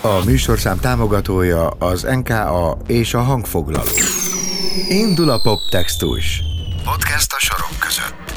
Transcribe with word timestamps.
A 0.00 0.24
műsorszám 0.24 0.80
támogatója 0.80 1.68
az 1.68 2.02
NKA 2.02 2.78
és 2.86 3.14
a 3.14 3.20
hangfoglaló. 3.20 3.90
Indul 4.88 5.30
a 5.30 5.40
poptextus. 5.40 6.42
Podcast 6.84 7.32
a 7.32 7.38
sorok 7.38 7.78
között. 7.78 8.32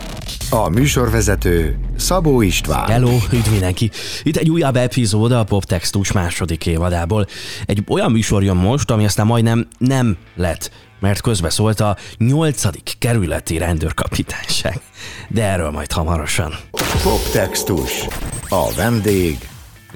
A 0.49 0.69
műsorvezető 0.69 1.79
Szabó 1.97 2.41
István. 2.41 2.85
Hello, 2.85 3.11
üdv 3.31 3.51
mindenki! 3.51 3.91
Itt 4.23 4.35
egy 4.35 4.49
újabb 4.49 4.75
epizód 4.75 5.31
a 5.31 5.43
Poptextus 5.43 6.11
második 6.11 6.65
évadából. 6.65 7.27
Egy 7.65 7.83
olyan 7.87 8.11
műsor 8.11 8.43
jön 8.43 8.55
most, 8.55 8.91
ami 8.91 9.05
aztán 9.05 9.25
majdnem 9.25 9.67
nem 9.77 10.17
lett, 10.35 10.71
mert 10.99 11.21
közbeszólt 11.21 11.79
a 11.79 11.97
nyolcadik 12.17 12.93
kerületi 12.99 13.57
rendőrkapitányság. 13.57 14.79
De 15.27 15.43
erről 15.43 15.69
majd 15.71 15.91
hamarosan. 15.91 16.55
Poptextus. 17.03 18.07
A 18.49 18.73
vendég 18.75 19.37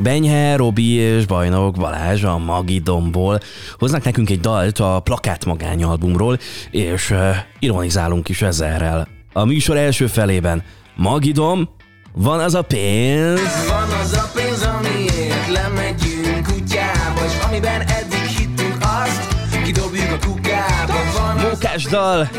Benyhe, 0.02 0.56
Robi 0.56 0.94
és 0.94 1.26
Bajnok 1.26 1.76
Balázs 1.76 2.24
a 2.24 2.38
Magidomból 2.38 3.40
hoznak 3.78 4.04
nekünk 4.04 4.30
egy 4.30 4.40
dalt 4.40 4.80
a 4.80 5.00
Plakát 5.04 5.46
Magány 5.46 5.84
albumról, 5.84 6.40
és 6.72 7.10
uh, 7.10 7.36
ironizálunk 7.60 8.30
is 8.30 8.42
ezerrel. 8.42 9.08
A 9.34 9.46
műsor 9.46 9.78
első 9.78 10.08
felében 10.08 10.64
Magidom, 10.96 11.70
van 12.14 12.40
az 12.40 12.54
a 12.54 12.62
pénz, 12.62 13.42
Van 13.68 14.00
az 14.02 14.14
a 14.14 14.30
pénz, 14.34 14.64
amiért 14.64 15.52
lemegyünk 15.52 16.48
kutyába 16.48 17.26
És 17.26 17.46
amiben 17.48 17.82
eddig 17.82 18.24
hittünk 18.38 18.78
azt, 18.80 19.28
kidobjuk 19.64 20.12
a 20.12 20.28
kukába 20.28 20.94
Van 21.18 21.50
mókás 21.50 21.84
dal, 21.84 22.30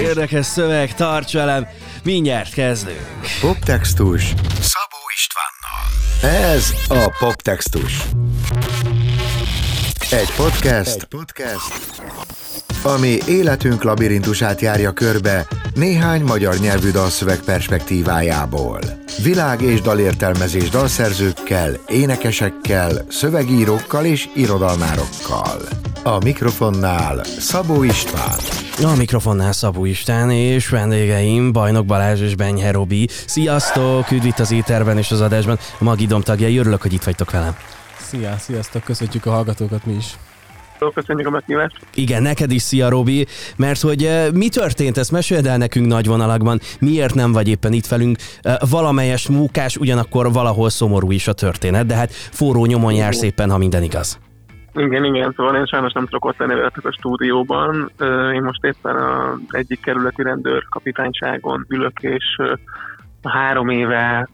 érdekes 0.00 0.46
szöveg, 0.46 0.94
tarts 0.94 1.32
velem, 1.32 1.66
mindjárt 2.02 2.52
kezdünk. 2.52 3.06
Poptextus. 3.40 4.34
Ez 6.26 6.72
a 6.88 7.16
Poptextus. 7.18 8.08
Egy 10.10 10.32
podcast, 10.36 10.96
egy 10.96 11.04
podcast, 11.04 12.00
ami 12.82 13.18
életünk 13.28 13.82
labirintusát 13.82 14.60
járja 14.60 14.92
körbe 14.92 15.46
néhány 15.74 16.22
magyar 16.22 16.58
nyelvű 16.58 16.90
dalszöveg 16.90 17.38
perspektívájából. 17.38 18.80
Világ 19.22 19.60
és 19.60 19.80
dalértelmezés 19.80 20.68
dalszerzőkkel, 20.68 21.76
énekesekkel, 21.86 23.04
szövegírókkal 23.08 24.04
és 24.04 24.28
irodalmárokkal. 24.34 25.60
A 26.02 26.18
mikrofonnál 26.24 27.24
Szabó 27.38 27.82
István. 27.82 28.65
A 28.82 28.96
mikrofonnál 28.96 29.52
Szabó 29.52 29.84
Istán 29.84 30.30
és 30.30 30.68
vendégeim 30.68 31.52
Bajnok 31.52 31.86
Balázs 31.86 32.20
és 32.20 32.34
Benyhe 32.34 32.70
Robi. 32.70 33.08
Sziasztok, 33.26 34.10
üdv 34.10 34.26
itt 34.26 34.38
az 34.38 34.50
éterben 34.50 34.98
és 34.98 35.10
az 35.10 35.20
adásban. 35.20 35.58
A 35.78 35.84
Magidom 35.84 36.20
tagjai, 36.20 36.58
örülök, 36.58 36.82
hogy 36.82 36.92
itt 36.92 37.04
vagytok 37.04 37.30
velem. 37.30 37.56
Szia, 38.00 38.36
sziasztok, 38.38 38.84
köszöntjük 38.84 39.26
a 39.26 39.30
hallgatókat 39.30 39.86
mi 39.86 39.94
is. 39.94 40.16
Köszönjük 40.94 41.26
a 41.26 41.30
meghívást. 41.30 41.76
Igen, 41.94 42.22
neked 42.22 42.50
is 42.50 42.62
szia, 42.62 42.88
Robi, 42.88 43.26
mert 43.56 43.80
hogy 43.80 44.04
eh, 44.04 44.30
mi 44.32 44.48
történt, 44.48 44.98
ezt 44.98 45.10
meséld 45.10 45.46
el 45.46 45.56
nekünk 45.56 45.86
nagy 45.86 46.06
vonalakban, 46.06 46.60
miért 46.78 47.14
nem 47.14 47.32
vagy 47.32 47.48
éppen 47.48 47.72
itt 47.72 47.86
velünk, 47.86 48.18
Eh, 48.42 48.54
valamelyes 48.70 49.28
mókás, 49.28 49.76
ugyanakkor 49.76 50.32
valahol 50.32 50.70
szomorú 50.70 51.10
is 51.10 51.28
a 51.28 51.32
történet, 51.32 51.86
de 51.86 51.94
hát 51.94 52.12
forró 52.12 52.66
nyomon 52.66 52.92
jár 52.92 53.14
szépen, 53.14 53.50
ha 53.50 53.58
minden 53.58 53.82
igaz. 53.82 54.18
Igen, 54.76 55.04
igen, 55.04 55.32
szóval 55.36 55.56
én 55.56 55.66
sajnos 55.66 55.92
nem 55.92 56.04
tudok 56.04 56.24
ott 56.24 56.36
lenni 56.38 56.54
veletek 56.54 56.84
a 56.84 56.92
stúdióban. 56.92 57.90
Én 58.32 58.42
most 58.42 58.64
éppen 58.64 58.96
a 58.96 59.38
egyik 59.50 59.80
kerületi 59.80 60.22
rendőrkapitányságon 60.22 61.66
ülök, 61.68 61.98
és 62.00 62.36
három 63.22 63.68
éve 63.68 64.28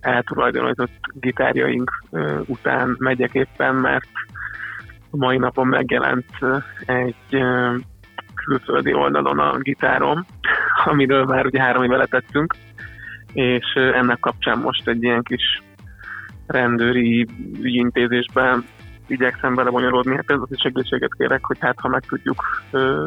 eltulajdonított 0.00 1.00
gitárjaink 1.12 2.02
után 2.46 2.96
megyek 2.98 3.34
éppen, 3.34 3.74
mert 3.74 4.08
mai 5.10 5.36
napon 5.36 5.66
megjelent 5.66 6.26
egy 6.86 7.42
külföldi 8.34 8.92
oldalon 8.92 9.38
a 9.38 9.58
gitárom, 9.58 10.26
amiről 10.84 11.24
már 11.24 11.46
ugye 11.46 11.60
három 11.60 11.82
éve 11.82 11.96
letettünk, 11.96 12.54
és 13.32 13.72
ennek 13.74 14.18
kapcsán 14.20 14.58
most 14.58 14.88
egy 14.88 15.02
ilyen 15.02 15.22
kis 15.22 15.62
rendőri 16.46 17.26
ügyintézésben 17.62 18.64
igyekszem 19.06 19.54
belebonyolódni, 19.54 20.14
hát 20.14 20.30
ez 20.30 20.38
az 20.40 20.60
segítséget 20.60 21.14
kérek, 21.18 21.44
hogy 21.44 21.56
hát 21.60 21.80
ha 21.80 21.88
meg 21.88 22.02
tudjuk, 22.08 22.44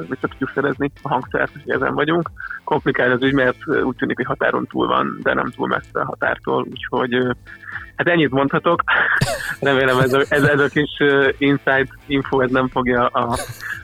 vissza 0.10 0.28
tudjuk 0.28 0.52
szerezni 0.54 0.92
a 1.02 1.10
hangszert, 1.10 1.52
és 1.56 1.62
ezen 1.66 1.94
vagyunk. 1.94 2.30
Komplikál 2.64 3.12
az 3.12 3.24
ügy, 3.24 3.34
mert 3.34 3.68
úgy 3.84 3.96
tűnik, 3.96 4.16
hogy 4.16 4.26
határon 4.26 4.66
túl 4.66 4.88
van, 4.88 5.20
de 5.24 5.34
nem 5.34 5.52
túl 5.56 5.68
messze 5.68 6.00
a 6.00 6.06
határtól, 6.06 6.66
úgyhogy 6.70 7.14
hát 7.96 8.08
ennyit 8.08 8.32
mondhatok. 8.32 8.84
Remélem 9.60 10.00
ez 10.00 10.14
a, 10.14 10.20
ez, 10.30 10.44
ez 10.44 10.60
a 10.60 10.68
kis 10.68 10.98
inside 11.38 11.88
info, 12.06 12.42
ez 12.42 12.52
nem 12.52 12.68
fogja 12.68 13.06
a 13.08 13.38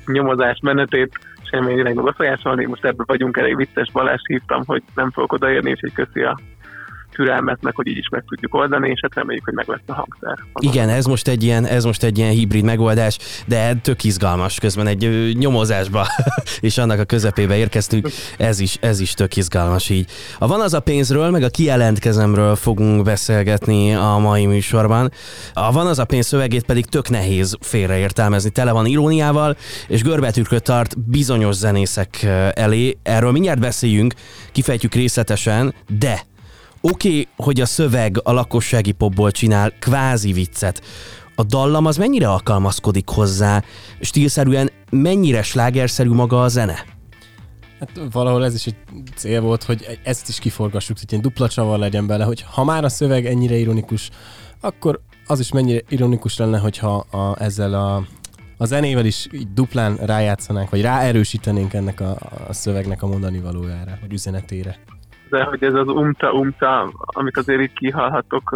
nyomozás 0.06 0.60
menetét 0.62 1.20
semmilyen 1.50 1.80
irányba 1.80 2.02
befolyásolni. 2.02 2.66
Most 2.66 2.86
ebből 2.86 3.06
vagyunk 3.08 3.38
elég 3.38 3.56
vicces, 3.56 3.92
Balázs 3.92 4.22
hívtam, 4.28 4.62
hogy 4.66 4.84
nem 4.96 5.12
fogok 5.12 5.34
odaérni, 5.34 5.70
és 5.70 5.80
egy 5.80 5.94
köszi 5.94 6.22
a 6.22 6.38
türelmet, 7.16 7.62
meg 7.62 7.76
hogy 7.76 7.88
így 7.88 7.98
is 7.98 8.10
meg 8.10 8.24
tudjuk 8.28 8.54
oldani, 8.54 8.90
és 8.90 9.00
hát 9.02 9.14
reméljük, 9.14 9.46
hogy 9.46 9.54
meg 9.54 9.68
lesz 9.68 9.80
a 9.86 9.94
hangszer. 9.94 10.38
Igen, 10.60 10.90
ez 10.90 11.06
most 11.06 11.28
egy 11.28 11.44
ilyen, 11.44 11.66
ez 11.66 11.84
most 11.84 12.04
egy 12.04 12.18
ilyen 12.18 12.32
hibrid 12.32 12.64
megoldás, 12.64 13.18
de 13.48 13.74
tök 13.74 14.04
izgalmas 14.04 14.60
közben 14.60 14.88
egy 14.88 15.34
nyomozásba, 15.38 16.08
és 16.60 16.78
annak 16.78 17.00
a 17.00 17.04
közepébe 17.04 17.58
érkeztünk, 17.58 18.08
ez 18.38 18.60
is, 18.60 18.78
ez 18.82 19.00
is 19.00 19.14
tök 19.14 19.36
izgalmas 19.36 19.90
így. 19.90 20.10
A 20.40 20.48
van 20.48 20.62
az 20.62 20.74
a 20.74 20.80
pénzről, 20.80 21.30
meg 21.30 21.44
a 21.44 21.50
kijelentkezemről 21.50 22.56
fogunk 22.56 23.04
beszélgetni 23.04 23.94
a 23.94 24.18
mai 24.18 24.46
műsorban. 24.46 25.12
A 25.54 25.72
van 25.72 25.88
az 25.88 26.00
a 26.00 26.06
pénz 26.06 26.26
szövegét 26.26 26.66
pedig 26.66 26.86
tök 26.86 27.10
nehéz 27.10 27.58
félreértelmezni, 27.60 28.50
tele 28.50 28.72
van 28.72 28.86
iróniával, 28.86 29.56
és 29.88 30.02
görbetűrköt 30.02 30.64
tart 30.64 31.10
bizonyos 31.10 31.56
zenészek 31.56 32.24
elé. 32.54 32.98
Erről 33.04 33.32
mindjárt 33.32 33.60
beszéljünk, 33.60 34.14
kifejtjük 34.52 34.94
részletesen, 34.94 35.74
de 36.00 36.22
Oké, 36.88 37.08
okay, 37.08 37.28
hogy 37.36 37.62
a 37.62 37.66
szöveg 37.66 38.20
a 38.24 38.32
lakossági 38.32 38.92
popból 38.92 39.32
csinál 39.32 39.72
kvázi 39.80 40.34
viccet. 40.34 40.82
A 41.36 41.44
dallam 41.44 41.86
az 41.86 41.98
mennyire 41.98 42.30
alkalmazkodik 42.30 43.10
hozzá? 43.10 43.64
Stílszerűen 44.00 44.72
mennyire 44.90 45.42
slágerszerű 45.44 46.10
maga 46.10 46.42
a 46.42 46.48
zene? 46.48 46.86
Hát 47.80 47.90
valahol 48.12 48.46
ez 48.46 48.54
is 48.54 48.66
egy 48.66 48.76
cél 49.16 49.42
volt, 49.42 49.64
hogy 49.64 50.00
ezt 50.04 50.30
is 50.30 50.40
kiforgassuk, 50.40 51.00
hogy 51.00 51.12
ilyen 51.12 51.24
dupla 51.24 51.50
csavar 51.50 51.80
legyen 51.80 52.08
bele, 52.08 52.24
hogy 52.24 52.42
ha 52.42 52.64
már 52.64 52.84
a 52.84 52.90
szöveg 52.90 53.26
ennyire 53.26 53.56
ironikus, 53.56 54.10
akkor 54.62 55.02
az 55.28 55.40
is 55.40 55.52
mennyire 55.52 55.82
ironikus 55.90 56.38
lenne, 56.38 56.58
hogyha 56.58 56.96
a, 56.96 57.42
ezzel 57.44 57.74
a, 57.74 57.96
a 58.58 58.66
zenével 58.66 59.06
is 59.06 59.28
így 59.32 59.54
duplán 59.54 59.96
rájátszanánk, 59.96 60.70
vagy 60.70 60.82
ráerősítenénk 60.82 61.74
ennek 61.74 62.00
a, 62.00 62.18
a 62.48 62.54
szövegnek 62.54 63.04
a 63.04 63.08
mondani 63.08 63.40
valójára, 63.40 63.98
vagy 64.02 64.14
üzenetére. 64.14 64.80
De 65.30 65.44
hogy 65.44 65.64
ez 65.64 65.74
az 65.74 65.88
umta-umta, 65.88 66.92
amit 67.06 67.38
azért 67.38 67.62
itt 67.62 67.74
kihallhatok 67.74 68.52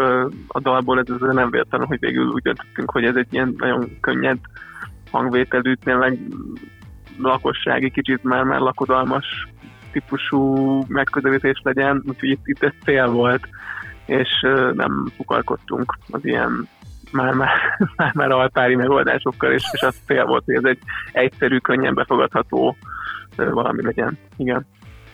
a 0.47 0.59
dalból, 0.59 1.00
ez 1.00 1.09
azért 1.09 1.34
nem 1.34 1.50
véletlen, 1.50 1.85
hogy 1.85 2.00
végül 2.00 2.28
úgy 2.28 2.41
döntöttünk, 2.41 2.91
hogy 2.91 3.03
ez 3.03 3.16
egy 3.16 3.28
ilyen 3.34 3.53
nagyon 3.57 3.97
könnyed 4.02 4.38
hangvételű, 5.12 5.74
tényleg 5.74 6.18
lakossági, 7.18 7.91
kicsit 7.91 8.24
már, 8.24 8.44
már 8.44 8.59
lakodalmas 8.59 9.47
típusú 9.91 10.56
megközelítés 10.88 11.62
legyen, 11.63 12.03
úgyhogy 12.08 12.29
itt, 12.29 12.41
itt 12.44 12.63
ez 12.63 12.74
cél 12.84 13.08
volt, 13.08 13.47
és 14.06 14.29
nem 14.74 15.08
fukalkodtunk 15.16 15.97
az 16.09 16.25
ilyen 16.25 16.68
már, 17.12 17.34
már, 17.34 17.50
már, 17.96 18.13
már 18.13 18.31
altári 18.31 18.75
megoldásokkal, 18.75 19.52
és, 19.52 19.63
és 19.72 19.81
az 19.81 19.96
cél 20.06 20.25
volt, 20.25 20.46
hogy 20.46 20.56
ez 20.56 20.63
egy 20.63 20.79
egyszerű, 21.12 21.58
könnyen 21.58 21.94
befogadható 21.94 22.75
valami 23.35 23.84
legyen. 23.84 24.18
Igen. 24.38 24.66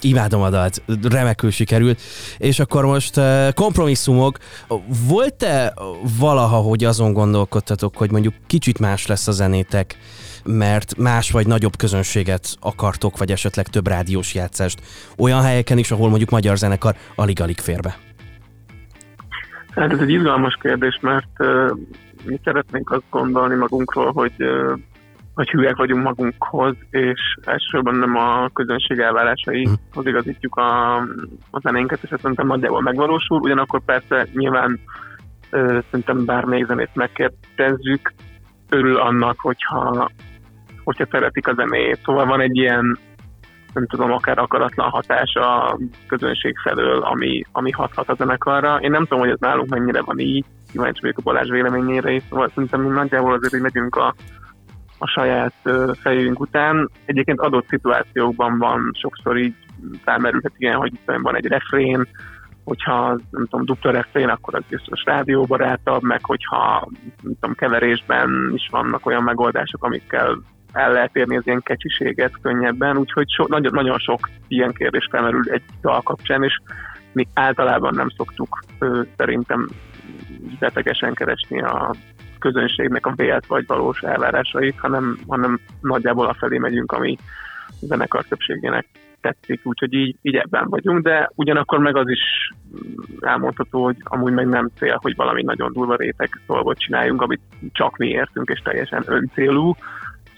Imádom 0.06 0.42
a 0.42 0.50
dalt, 0.50 0.82
remekül 1.10 1.50
sikerült. 1.50 2.00
És 2.38 2.58
akkor 2.58 2.84
most 2.84 3.18
eh, 3.18 3.52
kompromisszumok. 3.54 4.38
Volt-e 5.08 5.74
valaha, 6.18 6.56
hogy 6.56 6.84
azon 6.84 7.12
gondolkodtatok, 7.12 7.96
hogy 7.96 8.10
mondjuk 8.10 8.34
kicsit 8.46 8.78
más 8.78 9.06
lesz 9.06 9.28
a 9.28 9.32
zenétek, 9.32 9.96
mert 10.44 10.96
más 10.96 11.30
vagy 11.30 11.46
nagyobb 11.46 11.76
közönséget 11.76 12.56
akartok, 12.60 13.18
vagy 13.18 13.30
esetleg 13.30 13.66
több 13.66 13.86
rádiós 13.86 14.34
játszást 14.34 14.80
olyan 15.18 15.42
helyeken 15.42 15.78
is, 15.78 15.90
ahol 15.90 16.08
mondjuk 16.08 16.30
magyar 16.30 16.56
zenekar 16.56 16.94
alig-alig 17.14 17.58
fér 17.58 17.80
be? 17.80 17.96
Hát 19.70 19.92
ez 19.92 19.98
egy 19.98 20.10
izgalmas 20.10 20.58
kérdés, 20.62 20.98
mert 21.02 21.28
uh, 21.38 21.78
mi 22.24 22.40
szeretnénk 22.44 22.90
azt 22.90 23.04
gondolni 23.10 23.54
magunkról, 23.54 24.12
hogy, 24.12 24.32
uh, 24.38 24.78
hogy 25.36 25.50
hülyek 25.50 25.76
vagyunk 25.76 26.02
magunkhoz, 26.02 26.76
és 26.90 27.20
elsősorban 27.44 27.94
nem 27.94 28.16
a 28.16 28.48
közönség 28.52 28.98
elvárásaihoz 28.98 30.06
igazítjuk 30.06 30.56
a, 30.56 30.96
a 31.50 31.60
zenénket, 31.62 32.02
és 32.02 32.10
ez 32.10 32.20
szerintem 32.20 32.46
nagyjából 32.46 32.80
megvalósul. 32.80 33.40
Ugyanakkor 33.40 33.80
persze 33.84 34.26
nyilván 34.32 34.80
uh, 35.52 35.82
szerintem 35.90 36.24
bármelyik 36.24 36.66
zenét 36.66 36.94
megkérdezzük, 36.94 38.12
örül 38.68 38.96
annak, 38.96 39.40
hogyha, 39.40 40.10
hogyha 40.84 41.06
szeretik 41.10 41.48
a 41.48 41.54
zenét. 41.54 42.00
Szóval 42.04 42.26
van 42.26 42.40
egy 42.40 42.56
ilyen 42.56 42.98
nem 43.74 43.86
tudom, 43.86 44.12
akár 44.12 44.38
akaratlan 44.38 44.90
hatás 44.90 45.34
a 45.34 45.78
közönség 46.06 46.56
felől, 46.58 47.02
ami, 47.02 47.42
ami 47.52 47.70
hathat 47.70 48.08
a 48.08 48.14
zenekarra. 48.14 48.78
Én 48.80 48.90
nem 48.90 49.02
tudom, 49.02 49.18
hogy 49.18 49.30
ez 49.30 49.38
nálunk 49.40 49.68
mennyire 49.68 50.02
van 50.02 50.18
így, 50.18 50.44
kíváncsi 50.72 51.00
vagyok 51.00 51.18
a 51.18 51.22
Balázs 51.22 51.50
véleményére 51.50 52.10
is, 52.10 52.22
szóval 52.28 52.48
szerintem 52.48 52.80
mi 52.80 52.88
nagyjából 52.88 53.32
azért 53.32 53.54
így 53.54 53.60
megyünk 53.60 53.96
a, 53.96 54.14
a 54.98 55.06
saját 55.06 55.54
fejünk 56.00 56.40
után. 56.40 56.90
Egyébként 57.04 57.40
adott 57.40 57.68
szituációkban 57.68 58.58
van 58.58 58.90
sokszor 59.00 59.36
így 59.38 59.54
felmerülhet 60.04 60.52
ilyen, 60.56 60.76
hogy 60.76 60.92
van 61.04 61.36
egy 61.36 61.46
refrén, 61.46 62.08
hogyha 62.64 63.06
nem 63.30 63.46
tudom, 63.46 63.64
dupla 63.64 63.90
refrén, 63.90 64.28
akkor 64.28 64.54
az 64.54 64.62
biztos 64.68 65.04
rádióbarátabb, 65.04 66.02
meg 66.02 66.24
hogyha 66.24 66.88
nem 67.22 67.34
tudom, 67.40 67.54
keverésben 67.54 68.50
is 68.54 68.68
vannak 68.70 69.06
olyan 69.06 69.22
megoldások, 69.22 69.84
amikkel 69.84 70.38
el 70.72 70.92
lehet 70.92 71.16
érni 71.16 71.36
az 71.36 71.46
ilyen 71.46 71.62
kecsiséget 71.62 72.32
könnyebben, 72.42 72.96
úgyhogy 72.96 73.30
so, 73.30 73.44
nagyon, 73.48 73.72
nagyon 73.74 73.98
sok 73.98 74.28
ilyen 74.48 74.72
kérdés 74.72 75.08
felmerül 75.10 75.50
egy 75.50 75.62
dal 75.80 76.00
kapcsán, 76.02 76.42
és 76.42 76.60
mi 77.12 77.26
általában 77.34 77.94
nem 77.94 78.08
szoktuk 78.16 78.60
ö, 78.78 79.02
szerintem 79.16 79.68
betegesen 80.58 81.14
keresni 81.14 81.62
a 81.62 81.94
közönségnek 82.46 83.06
a 83.06 83.12
vélt 83.16 83.46
vagy 83.46 83.66
valós 83.66 84.00
elvárásait, 84.00 84.78
hanem, 84.78 85.18
hanem 85.28 85.60
nagyjából 85.80 86.26
afelé 86.26 86.58
megyünk, 86.58 86.92
ami 86.92 87.16
a 87.68 87.86
zenekar 87.86 88.24
többségének 88.24 88.86
tetszik, 89.20 89.60
úgyhogy 89.64 89.92
így, 89.92 90.16
így 90.22 90.34
ebben 90.34 90.68
vagyunk, 90.68 91.02
de 91.02 91.30
ugyanakkor 91.34 91.78
meg 91.78 91.96
az 91.96 92.08
is 92.08 92.50
elmondható, 93.20 93.84
hogy 93.84 93.96
amúgy 94.02 94.32
meg 94.32 94.46
nem 94.46 94.70
cél, 94.78 94.98
hogy 95.02 95.16
valami 95.16 95.42
nagyon 95.42 95.72
durva 95.72 95.96
réteg 95.96 96.30
dolgot 96.46 96.78
csináljunk, 96.78 97.22
amit 97.22 97.40
csak 97.72 97.96
mi 97.96 98.08
értünk, 98.08 98.50
és 98.50 98.60
teljesen 98.60 99.02
öncélú. 99.06 99.74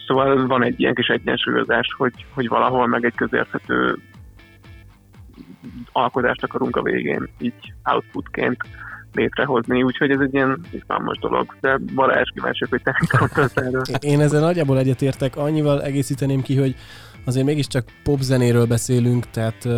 Szóval 0.07 0.47
van 0.47 0.65
egy 0.65 0.81
ilyen 0.81 0.95
kis 0.95 1.07
egyensúlyozás, 1.07 1.95
hogy, 1.97 2.27
hogy 2.35 2.49
valahol 2.49 2.87
meg 2.87 3.05
egy 3.05 3.15
közérthető 3.15 3.99
alkotást 5.93 6.43
akarunk 6.43 6.77
a 6.77 6.83
végén 6.83 7.29
így 7.39 7.73
outputként 7.85 8.57
létrehozni, 9.19 9.83
úgyhogy 9.83 10.11
ez 10.11 10.21
egy 10.21 10.35
ilyen 10.35 10.61
izgalmas 10.71 11.19
dolog, 11.19 11.57
de 11.61 11.79
Balázs 11.95 12.31
kíváncsi, 12.35 12.65
hogy 12.71 12.83
te 12.83 12.97
gondolsz 13.19 13.57
erről. 13.57 13.83
Én 14.13 14.21
ezzel 14.21 14.41
nagyjából 14.41 14.79
egyetértek, 14.79 15.37
annyival 15.37 15.83
egészíteném 15.83 16.43
ki, 16.43 16.57
hogy 16.57 16.75
azért 17.25 17.47
mégiscsak 17.47 17.85
popzenéről 18.03 18.67
beszélünk, 18.67 19.31
tehát 19.31 19.69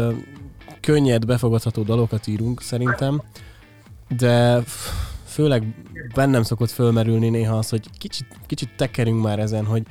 könnyed, 0.80 1.26
befogadható 1.26 1.82
dalokat 1.82 2.26
írunk 2.26 2.60
szerintem, 2.60 3.22
de 4.16 4.62
főleg 5.26 5.64
bennem 6.14 6.42
szokott 6.42 6.70
fölmerülni 6.70 7.28
néha 7.28 7.56
az, 7.56 7.68
hogy 7.68 7.90
kicsit, 7.98 8.26
kicsit 8.46 8.68
tekerünk 8.76 9.22
már 9.22 9.38
ezen, 9.38 9.64
hogy, 9.64 9.82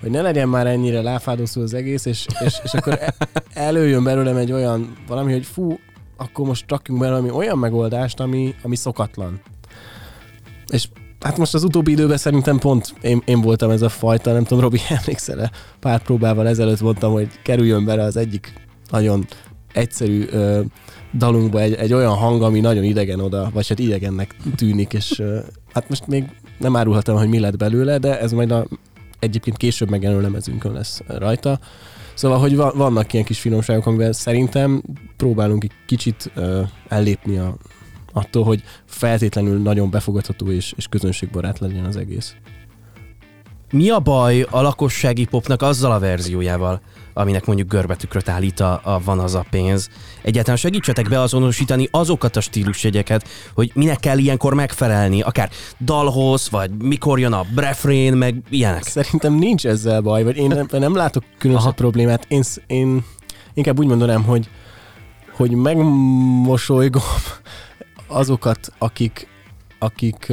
hogy 0.00 0.10
ne 0.10 0.22
legyen 0.22 0.48
már 0.48 0.66
ennyire 0.66 1.02
láfádószó 1.02 1.62
az 1.62 1.74
egész, 1.74 2.04
és, 2.04 2.26
és, 2.44 2.58
és 2.64 2.74
akkor 2.74 2.92
e- 2.92 3.14
előjön 3.54 4.04
belőlem 4.04 4.36
egy 4.36 4.52
olyan 4.52 4.92
valami, 5.06 5.32
hogy 5.32 5.46
fú, 5.46 5.78
akkor 6.20 6.46
most 6.46 6.70
rakjunk 6.70 7.00
be 7.00 7.08
valami 7.08 7.30
olyan 7.30 7.58
megoldást, 7.58 8.20
ami, 8.20 8.54
ami 8.62 8.76
szokatlan. 8.76 9.40
És 10.68 10.88
hát 11.20 11.38
most 11.38 11.54
az 11.54 11.64
utóbbi 11.64 11.90
időben 11.90 12.16
szerintem 12.16 12.58
pont 12.58 12.94
én, 13.00 13.22
én 13.24 13.40
voltam 13.40 13.70
ez 13.70 13.82
a 13.82 13.88
fajta, 13.88 14.32
nem 14.32 14.44
tudom, 14.44 14.62
Robi, 14.62 14.78
emlékszel-e? 14.98 15.50
Pár 15.80 16.02
próbával 16.02 16.48
ezelőtt 16.48 16.80
mondtam, 16.80 17.12
hogy 17.12 17.28
kerüljön 17.42 17.84
bele 17.84 18.02
az 18.02 18.16
egyik 18.16 18.52
nagyon 18.90 19.26
egyszerű 19.72 20.26
ö, 20.30 20.60
dalunkba 21.14 21.60
egy, 21.60 21.74
egy 21.74 21.92
olyan 21.92 22.14
hang, 22.14 22.42
ami 22.42 22.60
nagyon 22.60 22.84
idegen 22.84 23.20
oda, 23.20 23.50
vagy 23.52 23.68
hát 23.68 23.78
idegennek 23.78 24.36
tűnik, 24.56 24.92
és 24.92 25.18
ö, 25.18 25.38
hát 25.72 25.88
most 25.88 26.06
még 26.06 26.24
nem 26.58 26.76
árulhatom, 26.76 27.16
hogy 27.16 27.28
mi 27.28 27.38
lett 27.38 27.56
belőle, 27.56 27.98
de 27.98 28.20
ez 28.20 28.32
majd 28.32 28.50
a, 28.50 28.66
egyébként 29.18 29.56
később 29.56 29.90
megjelenő 29.90 30.20
lemezünkön 30.20 30.72
lesz 30.72 31.00
rajta. 31.06 31.58
Szóval, 32.14 32.38
hogy 32.38 32.56
va- 32.56 32.74
vannak 32.74 33.12
ilyen 33.12 33.24
kis 33.24 33.40
finomságok, 33.40 33.86
amivel 33.86 34.12
szerintem 34.12 34.82
próbálunk 35.16 35.64
egy 35.64 35.72
kicsit 35.86 36.30
ö, 36.34 36.62
ellépni 36.88 37.38
a, 37.38 37.56
attól, 38.12 38.44
hogy 38.44 38.62
feltétlenül 38.84 39.58
nagyon 39.58 39.90
befogadható 39.90 40.50
és, 40.50 40.72
és 40.76 40.86
közönségbarát 40.86 41.58
legyen 41.58 41.84
az 41.84 41.96
egész. 41.96 42.34
Mi 43.72 43.90
a 43.90 43.98
baj 43.98 44.46
a 44.50 44.60
lakossági 44.60 45.24
popnak 45.24 45.62
azzal 45.62 45.92
a 45.92 45.98
verziójával, 45.98 46.80
aminek 47.12 47.46
mondjuk 47.46 47.68
görbetükröt 47.68 48.28
állít 48.28 48.60
a, 48.60 48.80
a 48.84 49.00
van 49.04 49.18
az 49.18 49.34
a 49.34 49.44
pénz? 49.50 49.88
Egyáltalán 50.22 50.56
segítsetek 50.56 51.08
beazonosítani 51.08 51.88
azokat 51.90 52.36
a 52.36 52.40
stílusjegyeket, 52.40 53.28
hogy 53.54 53.70
minek 53.74 54.00
kell 54.00 54.18
ilyenkor 54.18 54.54
megfelelni, 54.54 55.20
akár 55.20 55.50
dalhoz, 55.80 56.50
vagy 56.50 56.70
mikor 56.70 57.18
jön 57.18 57.32
a 57.32 57.46
refrén, 57.56 58.12
meg 58.12 58.42
ilyenek. 58.48 58.82
Szerintem 58.82 59.34
nincs 59.34 59.66
ezzel 59.66 60.00
baj, 60.00 60.22
vagy 60.22 60.36
én 60.36 60.48
nem, 60.48 60.66
nem 60.70 60.94
látok 60.94 61.24
különösebb 61.38 61.68
Aha. 61.68 61.76
problémát. 61.76 62.24
Én, 62.28 62.42
én 62.66 63.04
inkább 63.54 63.78
úgy 63.78 63.86
mondanám, 63.86 64.22
hogy, 64.22 64.48
hogy 65.36 65.50
megmosolygom 65.50 67.02
azokat, 68.06 68.72
akik, 68.78 69.28
akik 69.78 70.32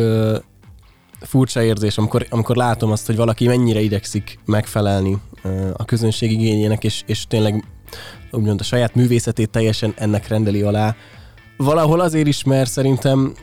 furcsa 1.21 1.63
érzés, 1.63 1.97
amikor, 1.97 2.25
amikor 2.29 2.55
látom 2.55 2.91
azt, 2.91 3.05
hogy 3.05 3.15
valaki 3.15 3.47
mennyire 3.47 3.79
idegszik 3.79 4.39
megfelelni 4.45 5.17
a 5.73 5.85
közönség 5.85 6.31
igényének, 6.31 6.83
és, 6.83 7.03
és 7.05 7.25
tényleg 7.27 7.63
úgymond 8.31 8.59
a 8.59 8.63
saját 8.63 8.95
művészetét 8.95 9.49
teljesen 9.49 9.93
ennek 9.95 10.27
rendeli 10.27 10.61
alá. 10.61 10.95
Valahol 11.57 11.99
azért 11.99 12.27
is, 12.27 12.43
mert 12.43 12.69
szerintem, 12.69 13.33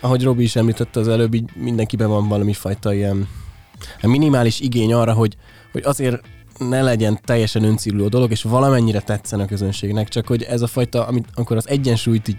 ahogy 0.00 0.22
Robi 0.22 0.42
is 0.42 0.56
említette 0.56 1.00
az 1.00 1.08
előbb, 1.08 1.34
így 1.34 1.50
mindenkiben 1.54 2.08
van 2.08 2.28
valami 2.28 2.52
fajta 2.52 2.94
ilyen 2.94 3.28
minimális 4.02 4.60
igény 4.60 4.92
arra, 4.92 5.12
hogy, 5.12 5.36
hogy 5.72 5.82
azért 5.84 6.20
ne 6.58 6.82
legyen 6.82 7.20
teljesen 7.24 7.64
öncélú 7.64 8.04
a 8.04 8.08
dolog, 8.08 8.30
és 8.30 8.42
valamennyire 8.42 9.00
tetszen 9.00 9.40
a 9.40 9.46
közönségnek, 9.46 10.08
csak 10.08 10.26
hogy 10.26 10.42
ez 10.42 10.62
a 10.62 10.66
fajta, 10.66 11.06
amit, 11.06 11.28
amikor 11.34 11.56
az 11.56 11.68
egyensúlyt 11.68 12.28
így 12.28 12.38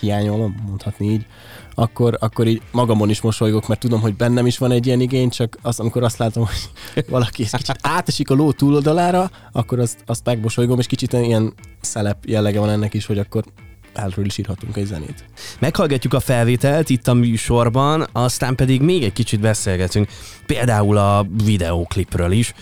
hiányolom, 0.00 0.54
mondhatni 0.66 1.10
így, 1.10 1.26
akkor, 1.74 2.16
akkor 2.20 2.46
így 2.46 2.62
magamon 2.70 3.10
is 3.10 3.20
mosolygok, 3.20 3.68
mert 3.68 3.80
tudom, 3.80 4.00
hogy 4.00 4.14
bennem 4.14 4.46
is 4.46 4.58
van 4.58 4.70
egy 4.70 4.86
ilyen 4.86 5.00
igény, 5.00 5.28
csak 5.28 5.58
azt, 5.62 5.80
amikor 5.80 6.02
azt 6.02 6.18
látom, 6.18 6.44
hogy 6.46 7.04
valaki 7.08 7.42
egy 7.42 7.50
kicsit 7.50 7.78
átesik 7.80 8.30
a 8.30 8.34
ló 8.34 8.52
túloldalára, 8.52 9.30
akkor 9.52 9.78
azt, 9.78 9.98
azt 10.06 10.24
megmosolygom, 10.24 10.78
és 10.78 10.86
kicsit 10.86 11.12
ilyen 11.12 11.54
szelep 11.80 12.24
jellege 12.24 12.58
van 12.58 12.70
ennek 12.70 12.94
is, 12.94 13.06
hogy 13.06 13.18
akkor 13.18 13.44
erről 13.92 14.24
is 14.24 14.38
írhatunk 14.38 14.76
egy 14.76 14.86
zenét. 14.86 15.24
Meghallgatjuk 15.58 16.14
a 16.14 16.20
felvételt 16.20 16.90
itt 16.90 17.08
a 17.08 17.14
műsorban, 17.14 18.06
aztán 18.12 18.54
pedig 18.54 18.80
még 18.80 19.02
egy 19.02 19.12
kicsit 19.12 19.40
beszélgetünk, 19.40 20.08
például 20.46 20.96
a 20.96 21.26
videóklipről 21.44 22.32
is. 22.32 22.52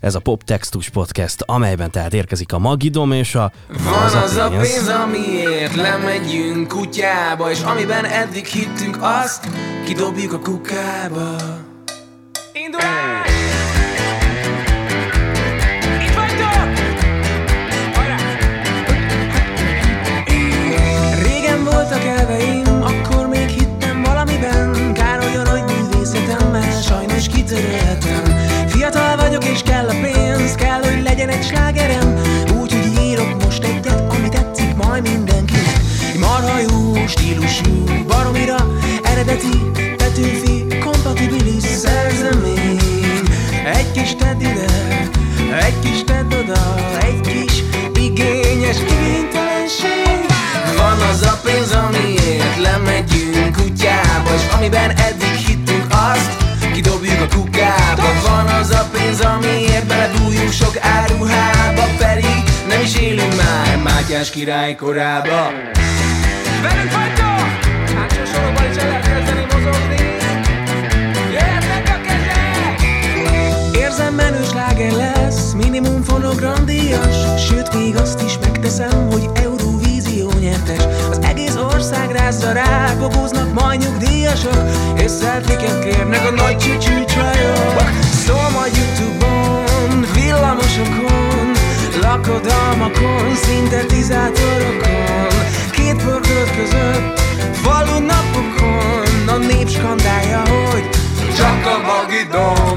Ez 0.00 0.14
a 0.14 0.20
Pop 0.20 0.44
Textus 0.44 0.88
Podcast, 0.88 1.42
amelyben 1.46 1.90
tehát 1.90 2.14
érkezik 2.14 2.52
a 2.52 2.58
Magidom 2.58 3.12
és 3.12 3.34
a 3.34 3.52
Van 3.68 4.22
az 4.22 4.36
a 4.36 4.48
pénz, 4.48 4.88
amiért 4.88 5.74
lemegyünk 5.74 6.68
kutyába 6.68 7.50
És 7.50 7.60
amiben 7.60 8.04
eddig 8.04 8.44
hittünk, 8.44 8.98
azt 9.00 9.48
kidobjuk 9.84 10.32
a 10.32 10.38
kukába 10.38 11.36
hogy 31.38 31.50
legyen 31.52 31.74
egy 31.74 31.76
slágerem. 31.76 32.22
Úgyhogy 32.60 33.02
írok 33.02 33.44
most 33.44 33.64
egyet, 33.64 34.12
ami 34.12 34.28
tetszik 34.28 34.74
majd 34.74 35.02
mindenkinek. 35.02 35.76
Egy 36.12 36.18
marha 36.18 36.58
jó 36.58 37.06
stílusú, 37.06 37.84
baromira 38.06 38.56
eredeti 39.02 39.70
Petőfi, 39.96 40.66
kompatibilis 40.80 41.62
szerzemény. 41.62 42.80
Egy 43.64 43.90
kis 43.92 44.14
tedd 44.18 44.40
ide, 44.40 44.66
egy 45.60 45.78
kis 45.80 46.04
tedd 46.04 46.34
oda 46.34 46.74
Egy 47.00 47.20
kis 47.20 47.62
igényes 48.02 48.76
igénytelenség 48.76 50.26
Van 50.76 51.00
az 51.10 51.22
a 51.22 51.40
pénz, 51.44 51.72
amiért 51.72 52.60
lemegyünk 52.62 53.56
kutyába 53.56 54.34
És 54.36 54.54
amiben 54.56 54.90
eddig 54.90 55.37
a 58.78 58.88
pénz, 58.92 59.20
amiért 59.20 59.86
belebújunk 59.86 60.52
sok 60.52 60.76
áruhába 60.80 61.82
Pedig 61.98 62.42
nem 62.68 62.80
is 62.80 62.96
élünk 62.96 63.36
már 63.36 63.76
Mátyás 63.82 64.30
király 64.30 64.74
korába. 64.74 65.50
Velünk 66.62 66.92
vagytok! 66.92 67.46
Hátsó 67.96 68.24
sorokban 68.34 68.70
is 68.70 68.76
el 68.76 68.88
lehet 68.88 69.06
kezdeni 69.06 69.46
mozogni. 69.52 70.16
Jöhetnek 71.32 72.00
a 74.92 74.96
lesz, 74.96 75.52
minimum 75.52 76.02
fonogram 76.02 76.64
díjas 76.64 77.16
Sőt, 77.46 77.74
még 77.74 77.96
azt 77.96 78.22
is 78.22 78.38
megteszem, 78.38 79.10
hogy 79.10 79.28
Eurovízió 79.34 80.30
nyertes. 80.40 80.84
Az 81.10 81.18
egész 81.22 81.56
ország 81.56 82.10
rázza 82.10 82.52
rá, 82.52 82.94
bogóznak 82.98 83.52
majd 83.52 83.80
nyugdíjasok 83.80 84.62
És 84.96 85.10
selfieket 85.20 85.84
kérnek 85.84 86.26
a 86.26 86.30
nagy 86.30 86.56
csücsű 86.56 87.04
csajok 87.04 88.07
Szól 88.28 88.50
majd 88.50 88.76
Youtube-on, 88.76 90.06
villamosokon 90.14 91.52
Lakodalmakon, 92.02 93.34
szintetizátorokon 93.34 95.28
Két 95.70 96.02
pörkölt 96.04 96.50
között, 96.56 97.20
falu 97.52 97.98
napokon 97.98 99.28
a 99.28 99.36
nép 99.36 99.68
skandálja, 99.68 100.42
hogy 100.70 100.88
Csak 101.36 101.66
a 101.66 101.78
magidom 101.92 102.76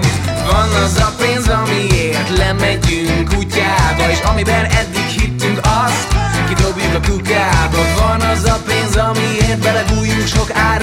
Van 0.52 0.84
az 0.84 0.98
a 0.98 1.14
pénz, 1.18 1.48
amiért 1.48 2.38
lemegyünk 2.38 3.28
kutyába 3.36 4.10
És 4.12 4.20
amiben 4.20 4.66
eddig 4.66 5.06
hittünk 5.06 5.60
azt 5.64 6.08
Kidobjuk 6.48 6.94
a 6.94 7.12
kukába. 7.12 7.78
Van 8.00 8.22
az 8.22 8.44
a 8.44 8.58
pénz, 8.68 8.96
amiért 8.96 9.60
belebújunk 9.60 10.28
sok 10.28 10.50
áruhába 10.54 10.81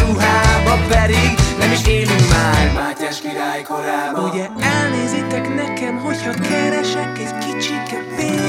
Mátyás 3.58 3.62
király 3.62 3.62
korában. 3.62 4.30
Ugye 4.30 4.48
elnézitek 4.60 5.54
nekem, 5.54 5.98
hogyha 5.98 6.30
keresek 6.32 7.18
egy 7.18 7.38
kicsike 7.38 8.04
pénzt 8.16 8.46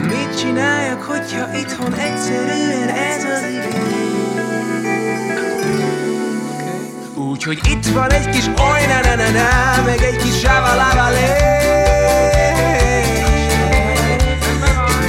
Mit 0.00 0.38
csináljak, 0.38 1.02
hogyha 1.02 1.54
itthon 1.56 1.94
egyszerűen 1.94 2.88
ez 2.88 3.24
az 3.24 3.42
Úgyhogy 7.14 7.60
itt 7.70 7.86
van 7.86 8.10
egy 8.10 8.28
kis 8.28 8.46
oly 8.46 8.86
na 8.86 9.00
na 9.00 9.14
na 9.14 9.30
na 9.30 9.82
Meg 9.84 10.02
egy 10.02 10.16
kis 10.16 10.38
sáva 10.38 10.74
láva 10.74 11.08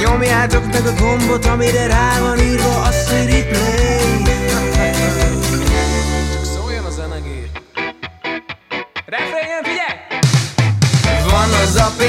Nyomjátok 0.00 0.72
meg 0.72 0.86
a 0.86 0.92
gombot, 1.00 1.46
amire 1.46 1.86
rá 1.86 2.20
van 2.20 2.38
írva 2.38 2.66
hogy 3.08 3.30
replay 3.30 4.25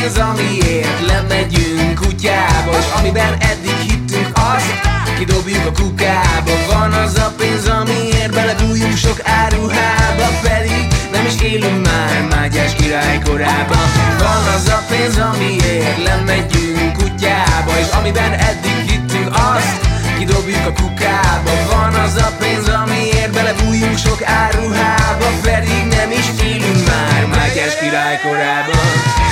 pénz, 0.07 0.19
amiért 0.19 1.05
lemegyünk 1.07 1.99
kutyába 1.99 2.77
És 2.77 2.85
amiben 2.99 3.33
eddig 3.39 3.77
hittünk 3.89 4.31
azt 4.33 4.73
Kidobjuk 5.17 5.65
a 5.65 5.71
kukába. 5.81 6.51
Van 6.71 6.91
az 6.91 7.17
a 7.17 7.33
pénz, 7.37 7.67
amiért 7.67 8.33
belebújunk 8.33 8.97
sok 8.97 9.19
áruhába 9.23 10.27
Pedig 10.41 10.87
nem 11.11 11.25
is 11.25 11.41
élünk 11.41 11.85
már 11.85 12.27
Mátyás 12.29 12.75
király 12.75 13.19
korában. 13.25 13.87
Van 14.17 14.53
az 14.55 14.67
a 14.67 14.83
pénz, 14.89 15.17
amiért 15.17 16.03
lemegyünk 16.03 16.93
kutyába 16.97 17.79
És 17.79 17.89
amiben 17.99 18.33
eddig 18.33 18.89
hittünk 18.89 19.29
azt 19.33 19.87
Kidobjuk 20.17 20.65
a 20.65 20.73
kukába. 20.81 21.51
Van 21.71 21.93
az 21.93 22.15
a 22.15 22.31
pénz, 22.39 22.69
amiért 22.69 23.31
belebújunk 23.31 23.97
sok 23.97 24.21
áruhába 24.23 25.27
Pedig 25.41 25.83
nem 25.89 26.11
is 26.11 26.27
élünk 26.43 26.87
már 26.87 27.25
Mátyás 27.25 27.79
király 27.79 28.19
korában 28.23 29.26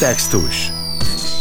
Poptextus. 0.00 0.72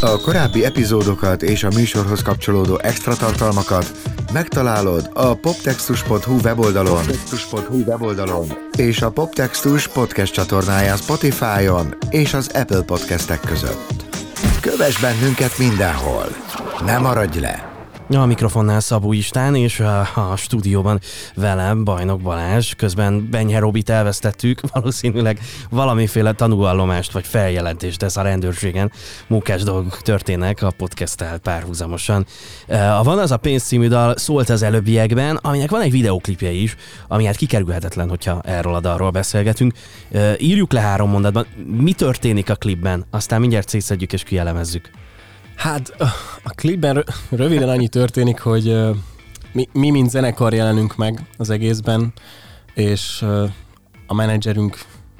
A 0.01 0.21
korábbi 0.21 0.65
epizódokat 0.65 1.43
és 1.43 1.63
a 1.63 1.69
műsorhoz 1.75 2.21
kapcsolódó 2.21 2.79
extra 2.81 3.15
tartalmakat 3.15 3.91
megtalálod 4.33 5.09
a 5.13 5.33
poptextus.hu 5.33 6.39
weboldalon, 6.43 6.95
poptextus.hu 6.95 7.83
weboldalon 7.85 8.47
és 8.77 9.01
a 9.01 9.09
Poptextus 9.11 9.87
podcast 9.87 10.33
csatornáján 10.33 10.97
Spotify-on 10.97 11.97
és 12.09 12.33
az 12.33 12.49
Apple 12.53 12.81
podcastek 12.81 13.39
között. 13.39 14.03
Kövess 14.61 14.99
bennünket 14.99 15.57
mindenhol! 15.57 16.27
Ne 16.85 16.97
maradj 16.97 17.39
le! 17.39 17.68
A 18.15 18.25
mikrofonnál 18.25 18.79
Szabó 18.79 19.13
Istán, 19.13 19.55
és 19.55 19.79
a, 19.79 20.33
stúdióban 20.35 20.99
velem 21.35 21.83
Bajnok 21.83 22.21
Balázs. 22.21 22.73
Közben 22.73 23.29
Benyhe 23.29 23.59
Robit 23.59 23.89
elvesztettük, 23.89 24.61
valószínűleg 24.73 25.39
valamiféle 25.69 26.33
tanúvallomást 26.33 27.11
vagy 27.11 27.27
feljelentést 27.27 27.99
tesz 27.99 28.17
a 28.17 28.21
rendőrségen. 28.21 28.91
Munkás 29.27 29.63
dolgok 29.63 30.01
történnek 30.01 30.61
a 30.61 30.71
podcasttel 30.71 31.37
párhuzamosan. 31.37 32.25
A 32.97 33.03
Van 33.03 33.19
az 33.19 33.31
a 33.31 33.37
pénz 33.37 33.63
című 33.63 33.87
dal 33.87 34.17
szólt 34.17 34.49
az 34.49 34.61
előbbiekben, 34.61 35.35
aminek 35.35 35.69
van 35.69 35.81
egy 35.81 35.91
videoklipje 35.91 36.51
is, 36.51 36.75
ami 37.07 37.25
hát 37.25 37.35
kikerülhetetlen, 37.35 38.09
hogyha 38.09 38.41
erről 38.43 38.75
a 38.75 38.79
dalról 38.79 39.09
beszélgetünk. 39.09 39.73
Írjuk 40.37 40.71
le 40.71 40.79
három 40.79 41.09
mondatban, 41.09 41.45
mi 41.65 41.93
történik 41.93 42.49
a 42.49 42.55
klipben, 42.55 43.05
aztán 43.09 43.39
mindjárt 43.39 43.69
szétszedjük 43.69 44.13
és 44.13 44.23
kielemezzük. 44.23 44.91
Hát 45.59 45.95
a 46.43 46.49
klipben 46.49 46.93
rö- 46.93 47.13
röviden 47.29 47.69
annyi 47.69 47.87
történik, 47.87 48.39
hogy 48.39 48.79
mi, 49.51 49.69
mi 49.73 49.89
mint 49.89 50.09
zenekar 50.09 50.53
jelenünk 50.53 50.95
meg 50.95 51.27
az 51.37 51.49
egészben, 51.49 52.13
és 52.73 53.25
a 54.07 54.13
menedzserünk, 54.13 54.77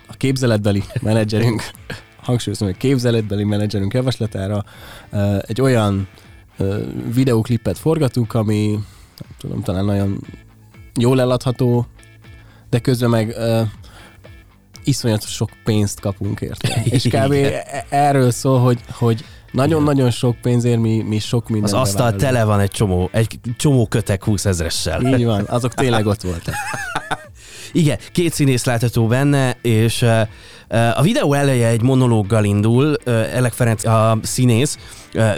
a 0.08 0.14
képzeletbeli 0.14 0.84
menedzserünk, 1.02 1.64
hangsúlyozom, 2.24 2.68
hogy 2.68 2.78
képzeletbeli 2.78 3.44
menedzserünk 3.44 3.94
javaslatára 3.94 4.64
egy 5.42 5.62
olyan 5.62 6.08
ö, 6.58 6.84
videóklipet 7.14 7.78
forgatunk, 7.78 8.34
ami 8.34 8.68
nem 9.20 9.36
tudom, 9.38 9.62
talán 9.62 9.86
nagyon 9.86 10.20
jól 11.00 11.22
eladható, 11.22 11.86
de 12.70 12.80
közben 12.80 13.10
meg 13.10 13.30
ö, 13.30 13.62
iszonyatos 14.84 15.32
sok 15.32 15.50
pénzt 15.64 16.00
kapunk 16.00 16.42
érte. 16.42 16.82
És 16.96 17.04
kb. 17.04 17.32
e- 17.32 17.86
erről 17.90 18.32
szól, 18.32 18.60
hogy, 18.60 18.80
hogy 18.92 19.26
nagyon-nagyon 19.52 20.12
sok 20.12 20.36
pénzért 20.42 20.80
mi, 20.80 21.02
mi 21.02 21.20
sok 21.20 21.44
Az 21.44 21.50
mindent 21.50 21.74
asztal 21.74 22.16
tele 22.16 22.44
van 22.44 22.60
egy 22.60 22.72
csomó, 22.72 23.10
egy 23.12 23.40
csomó 23.58 23.88
kötek 23.88 24.24
20 24.24 24.46
ezressel. 24.46 25.02
Így 25.02 25.26
van, 25.26 25.46
azok 25.48 25.74
tényleg 25.74 26.06
ott 26.06 26.22
voltak. 26.22 26.54
Igen, 27.72 27.98
két 28.12 28.34
színész 28.34 28.66
látható 28.66 29.08
benne, 29.08 29.58
és 29.62 30.06
a 30.96 31.02
videó 31.02 31.34
eleje 31.34 31.68
egy 31.68 31.82
monológgal 31.82 32.44
indul, 32.44 32.96
Elek 33.06 33.54
Ferenc 33.54 33.86
a 33.86 34.18
színész, 34.22 34.78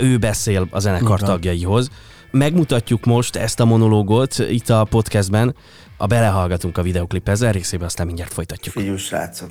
ő 0.02 0.18
beszél 0.18 0.68
a 0.72 0.80
zenekar 0.80 1.20
tagjaihoz. 1.20 1.90
Megmutatjuk 2.32 3.06
most 3.06 3.36
ezt 3.36 3.60
a 3.60 3.66
monológot 3.66 4.40
itt 4.40 4.70
a 4.70 4.84
podcastben, 4.84 5.56
a 5.98 6.06
belehallgatunk 6.06 6.78
a 6.78 6.82
videoklip 6.82 7.30
ezzel 7.30 7.52
részébe, 7.52 7.86
aztán 7.86 8.06
mindjárt 8.06 8.34
folytatjuk. 8.34 8.76
Figyú, 8.76 8.96
srácok. 8.96 9.50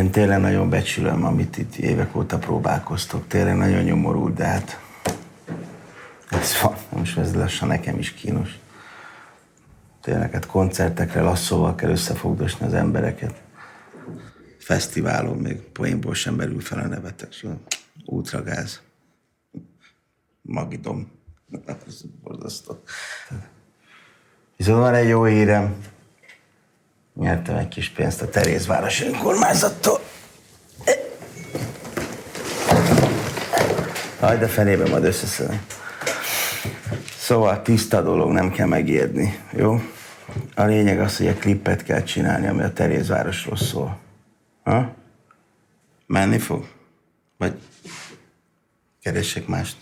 Én 0.00 0.10
tényleg 0.10 0.40
nagyon 0.40 0.70
becsülöm, 0.70 1.24
amit 1.24 1.58
itt 1.58 1.74
évek 1.74 2.16
óta 2.16 2.38
próbálkoztok. 2.38 3.26
Tényleg 3.26 3.56
nagyon 3.56 3.82
nyomorult, 3.82 4.34
de 4.34 4.44
hát 4.44 4.80
ez 6.30 6.60
van. 6.62 6.76
Most 6.88 7.18
ez 7.18 7.34
lassan 7.34 7.68
nekem 7.68 7.98
is 7.98 8.12
kínos. 8.12 8.58
Tényleg, 10.00 10.32
hát 10.32 10.46
koncertekre 10.46 11.20
lasszóval 11.20 11.74
kell 11.74 11.90
összefogdosni 11.90 12.66
az 12.66 12.74
embereket. 12.74 13.42
Fesztiválon 14.58 15.36
még 15.36 15.56
poénból 15.56 16.14
sem 16.14 16.34
merül 16.34 16.60
fel 16.60 16.78
a 16.78 16.86
nevetek. 16.86 17.46
Útragáz. 18.04 18.80
Magidom. 20.42 21.10
Ez 21.86 22.00
borzasztó. 22.22 22.82
Viszont 24.56 24.78
van 24.78 24.94
egy 24.94 25.08
jó 25.08 25.24
hírem. 25.24 25.76
Nyertem 27.14 27.56
egy 27.56 27.68
kis 27.68 27.88
pénzt 27.88 28.22
a 28.22 28.28
Terézváros 28.28 29.02
önkormányzattól. 29.02 30.00
Haj, 34.20 34.38
de 34.38 34.46
fenébe 34.46 34.88
majd 34.88 35.04
összeszedem. 35.04 35.66
Szóval 37.18 37.62
tiszta 37.62 38.02
dolog, 38.02 38.32
nem 38.32 38.50
kell 38.50 38.66
megijedni, 38.66 39.38
jó? 39.52 39.80
A 40.54 40.62
lényeg 40.62 41.00
az, 41.00 41.16
hogy 41.16 41.26
egy 41.26 41.38
klippet 41.38 41.82
kell 41.82 42.02
csinálni, 42.02 42.46
ami 42.46 42.62
a 42.62 42.72
Terézvárosról 42.72 43.56
szól. 43.56 43.98
Ha? 44.62 44.94
Menni 46.06 46.38
fog? 46.38 46.68
Vagy 47.36 47.58
keressek 49.02 49.46
mást? 49.46 49.76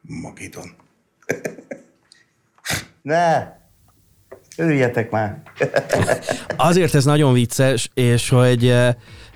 Magidon. 0.00 0.70
Ne! 3.02 3.59
Örüljetek 4.60 5.10
már! 5.10 5.42
Azért 6.56 6.94
ez 6.94 7.04
nagyon 7.04 7.32
vicces, 7.32 7.90
és 7.94 8.28
hogy 8.28 8.64
uh, 8.64 8.88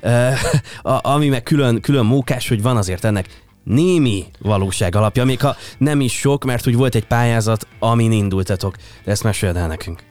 uh, 0.02 0.92
a, 0.92 1.10
ami 1.10 1.28
meg 1.28 1.42
külön, 1.42 1.80
külön 1.80 2.04
mókás, 2.04 2.48
hogy 2.48 2.62
van 2.62 2.76
azért 2.76 3.04
ennek 3.04 3.26
némi 3.62 4.24
valóság 4.38 4.94
alapja, 4.94 5.24
még 5.24 5.40
ha 5.40 5.56
nem 5.78 6.00
is 6.00 6.18
sok, 6.18 6.44
mert 6.44 6.66
úgy 6.66 6.76
volt 6.76 6.94
egy 6.94 7.06
pályázat, 7.06 7.66
amin 7.78 8.12
indultatok. 8.12 8.76
De 9.04 9.10
ezt 9.10 9.22
meséld 9.22 9.56
el 9.56 9.66
nekünk. 9.66 10.02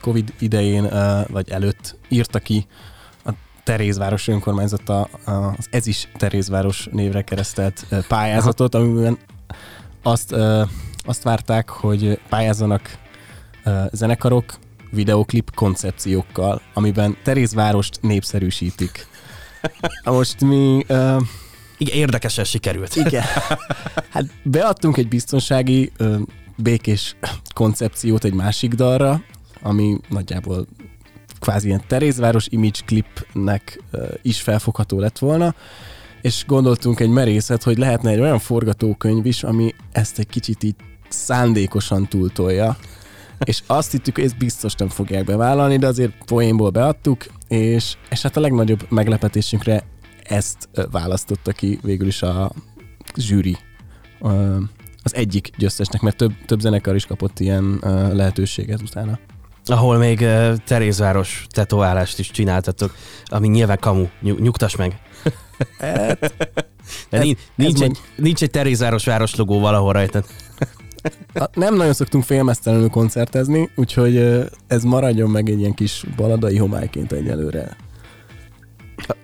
Covid 0.00 0.32
idején, 0.38 0.84
ö, 0.84 1.20
vagy 1.28 1.50
előtt 1.50 1.98
írta 2.08 2.38
ki 2.38 2.66
a 3.24 3.30
Terézváros 3.64 4.28
önkormányzata 4.28 5.08
az 5.24 5.66
Ez 5.70 5.86
is 5.86 6.08
Terézváros 6.16 6.88
névre 6.90 7.22
keresztelt 7.22 7.86
pályázatot, 8.08 8.74
amiben 8.74 9.18
azt, 10.02 10.34
azt 11.04 11.22
várták, 11.22 11.68
hogy 11.68 12.20
pályázzanak 12.28 13.00
zenekarok 13.92 14.58
videoklip 14.90 15.54
koncepciókkal, 15.54 16.60
amiben 16.74 17.16
Terézvárost 17.22 17.98
népszerűsítik. 18.02 19.06
Most 20.04 20.40
mi... 20.40 20.84
Ö, 20.86 21.16
Igen, 21.78 21.96
érdekesen 21.96 22.44
sikerült. 22.44 22.96
igen. 22.96 23.24
Hát 24.10 24.24
beadtunk 24.42 24.96
egy 24.96 25.08
biztonsági, 25.08 25.92
ö, 25.96 26.16
békés 26.56 27.16
koncepciót 27.54 28.24
egy 28.24 28.34
másik 28.34 28.74
dalra, 28.74 29.22
ami 29.62 29.98
nagyjából 30.08 30.66
kvázi 31.40 31.66
ilyen 31.66 31.82
Terézváros 31.86 32.46
image 32.50 32.80
clipnek 32.86 33.82
ö, 33.90 34.06
is 34.22 34.40
felfogható 34.40 34.98
lett 34.98 35.18
volna, 35.18 35.54
és 36.20 36.44
gondoltunk 36.46 37.00
egy 37.00 37.08
merészet, 37.10 37.62
hogy 37.62 37.78
lehetne 37.78 38.10
egy 38.10 38.20
olyan 38.20 38.38
forgatókönyv 38.38 39.26
is, 39.26 39.42
ami 39.42 39.74
ezt 39.92 40.18
egy 40.18 40.28
kicsit 40.28 40.62
így 40.62 40.74
szándékosan 41.08 42.08
túltolja, 42.08 42.76
és 43.44 43.62
azt 43.66 43.90
hittük, 43.90 44.14
hogy 44.14 44.24
ezt 44.24 44.38
biztos 44.38 44.74
nem 44.74 44.88
fogják 44.88 45.24
bevállalni, 45.24 45.76
de 45.76 45.86
azért 45.86 46.24
poénból 46.24 46.70
beadtuk, 46.70 47.26
és, 47.48 47.96
és 48.10 48.22
hát 48.22 48.36
a 48.36 48.40
legnagyobb 48.40 48.86
meglepetésünkre 48.88 49.84
ezt 50.22 50.68
választotta 50.90 51.52
ki 51.52 51.78
végül 51.82 52.06
is 52.06 52.22
a 52.22 52.52
zsűri 53.16 53.56
az 55.02 55.14
egyik 55.14 55.50
győztesnek, 55.56 56.00
mert 56.00 56.16
több, 56.16 56.32
több 56.46 56.60
zenekar 56.60 56.94
is 56.94 57.06
kapott 57.06 57.40
ilyen 57.40 57.78
lehetőséget 58.12 58.80
utána. 58.82 59.18
Ahol 59.64 59.96
még 59.96 60.20
uh, 60.20 60.56
Terézváros 60.56 61.46
tetoválást 61.50 62.18
is 62.18 62.30
csináltatok, 62.30 62.94
ami 63.24 63.48
nyilván 63.48 63.78
kamu. 63.80 64.06
Nyug, 64.20 64.40
nyugtass 64.40 64.76
meg. 64.76 65.00
Hát, 65.78 66.18
De 67.10 67.18
Ez- 67.18 67.22
nincs, 67.22 67.38
ez 67.38 67.44
nincs, 67.56 67.80
egy, 67.80 67.98
nincs 68.16 68.42
egy 68.42 68.50
Terézváros 68.50 69.04
városlogó 69.04 69.60
valahol 69.60 69.92
rajta. 69.92 70.22
Nem 71.54 71.74
nagyon 71.74 71.92
szoktunk 71.92 72.24
félmeztelenül 72.24 72.88
koncertezni, 72.88 73.70
úgyhogy 73.74 74.16
ez 74.66 74.82
maradjon 74.82 75.30
meg 75.30 75.48
egy 75.48 75.58
ilyen 75.58 75.74
kis 75.74 76.04
baladai 76.16 76.56
homályként 76.56 77.12
egyelőre. 77.12 77.76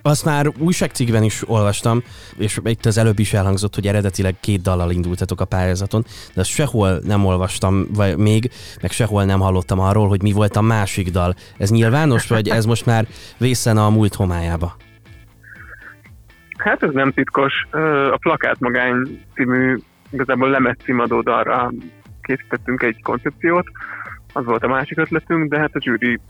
Azt 0.02 0.24
már 0.24 0.52
újságcikkben 0.58 1.22
is 1.22 1.48
olvastam, 1.48 2.02
és 2.36 2.60
itt 2.64 2.86
az 2.86 2.98
előbb 2.98 3.18
is 3.18 3.32
elhangzott, 3.32 3.74
hogy 3.74 3.86
eredetileg 3.86 4.40
két 4.40 4.62
dallal 4.62 4.90
indultatok 4.90 5.40
a 5.40 5.44
pályázaton, 5.44 6.04
de 6.34 6.40
azt 6.40 6.50
sehol 6.50 7.00
nem 7.04 7.24
olvastam 7.24 7.86
vagy 7.94 8.16
még, 8.16 8.50
meg 8.82 8.90
sehol 8.90 9.24
nem 9.24 9.40
hallottam 9.40 9.80
arról, 9.80 10.08
hogy 10.08 10.22
mi 10.22 10.32
volt 10.32 10.56
a 10.56 10.60
másik 10.60 11.10
dal. 11.10 11.34
Ez 11.58 11.70
nyilvános, 11.70 12.26
vagy 12.26 12.48
ez 12.48 12.64
most 12.64 12.86
már 12.86 13.06
vészen 13.38 13.76
a 13.76 13.90
múlt 13.90 14.14
homályába? 14.14 14.76
Hát 16.58 16.82
ez 16.82 16.90
nem 16.92 17.12
titkos. 17.12 17.52
A 18.12 18.16
Plakát 18.16 18.60
Magány 18.60 19.24
című 19.34 19.78
igazából 20.10 20.50
lemez 20.50 20.76
címadó 20.84 21.20
dalra 21.20 21.72
készítettünk 22.22 22.82
egy 22.82 23.02
koncepciót. 23.02 23.66
Az 24.32 24.44
volt 24.44 24.62
a 24.62 24.68
másik 24.68 24.98
ötletünk, 24.98 25.50
de 25.50 25.58
hát 25.58 25.74
a 25.74 25.80
zsűri 25.80 26.20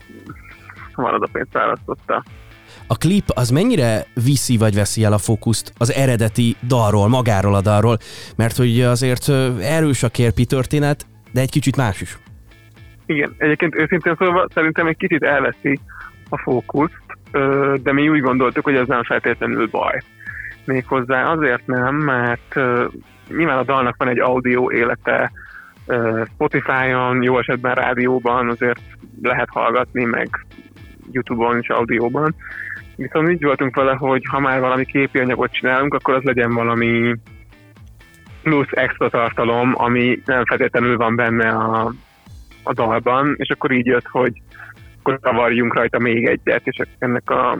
az 0.95 1.21
a 1.21 1.29
pénzt 1.31 1.53
választotta. 1.53 2.23
A 2.87 2.97
klip 2.97 3.23
az 3.27 3.49
mennyire 3.49 4.05
viszi 4.23 4.57
vagy 4.57 4.75
veszi 4.75 5.03
el 5.03 5.13
a 5.13 5.17
fókuszt 5.17 5.73
az 5.77 5.93
eredeti 5.93 6.55
dalról, 6.67 7.07
magáról 7.07 7.55
a 7.55 7.61
dalról, 7.61 7.97
mert 8.35 8.57
hogy 8.57 8.81
azért 8.81 9.29
erős 9.61 10.03
a 10.03 10.09
kérpi 10.09 10.45
történet, 10.45 11.05
de 11.31 11.41
egy 11.41 11.51
kicsit 11.51 11.75
más 11.75 12.01
is. 12.01 12.17
Igen, 13.05 13.35
egyébként 13.37 13.75
őszintén 13.75 14.15
szólva 14.17 14.47
szerintem 14.53 14.87
egy 14.87 14.97
kicsit 14.97 15.23
elveszi 15.23 15.79
a 16.29 16.37
fókuszt, 16.37 17.03
de 17.83 17.93
mi 17.93 18.09
úgy 18.09 18.21
gondoltuk, 18.21 18.63
hogy 18.63 18.75
ez 18.75 18.87
nem 18.87 19.03
feltétlenül 19.03 19.67
baj. 19.67 19.99
Méghozzá 20.65 21.31
azért 21.31 21.67
nem, 21.67 21.95
mert 21.95 22.55
nyilván 23.37 23.57
a 23.57 23.63
dalnak 23.63 23.95
van 23.97 24.07
egy 24.07 24.19
audio 24.19 24.71
élete, 24.71 25.31
Spotify-on, 26.33 27.23
jó 27.23 27.39
esetben 27.39 27.75
rádióban 27.75 28.49
azért 28.49 28.81
lehet 29.21 29.49
hallgatni, 29.51 30.03
meg 30.03 30.45
YouTube-on 31.11 31.59
is 31.59 31.69
audióban. 31.69 32.35
Viszont 32.95 33.29
így 33.29 33.43
voltunk 33.43 33.75
vele, 33.75 33.93
hogy 33.93 34.21
ha 34.29 34.39
már 34.39 34.59
valami 34.59 34.85
képi 34.85 35.19
anyagot 35.19 35.51
csinálunk, 35.51 35.93
akkor 35.93 36.13
az 36.13 36.23
legyen 36.23 36.53
valami 36.53 37.15
plusz 38.43 38.71
extra 38.71 39.09
tartalom, 39.09 39.73
ami 39.77 40.21
nem 40.25 40.45
feltétlenül 40.45 40.97
van 40.97 41.15
benne 41.15 41.49
a, 41.49 41.93
a 42.63 42.73
dalban, 42.73 43.35
és 43.37 43.49
akkor 43.49 43.71
így 43.71 43.85
jött, 43.85 44.07
hogy 44.07 44.41
akkor 44.99 45.19
kavarjunk 45.19 45.73
rajta 45.73 45.99
még 45.99 46.25
egyet, 46.25 46.61
és 46.67 46.81
ennek 46.97 47.29
a 47.29 47.57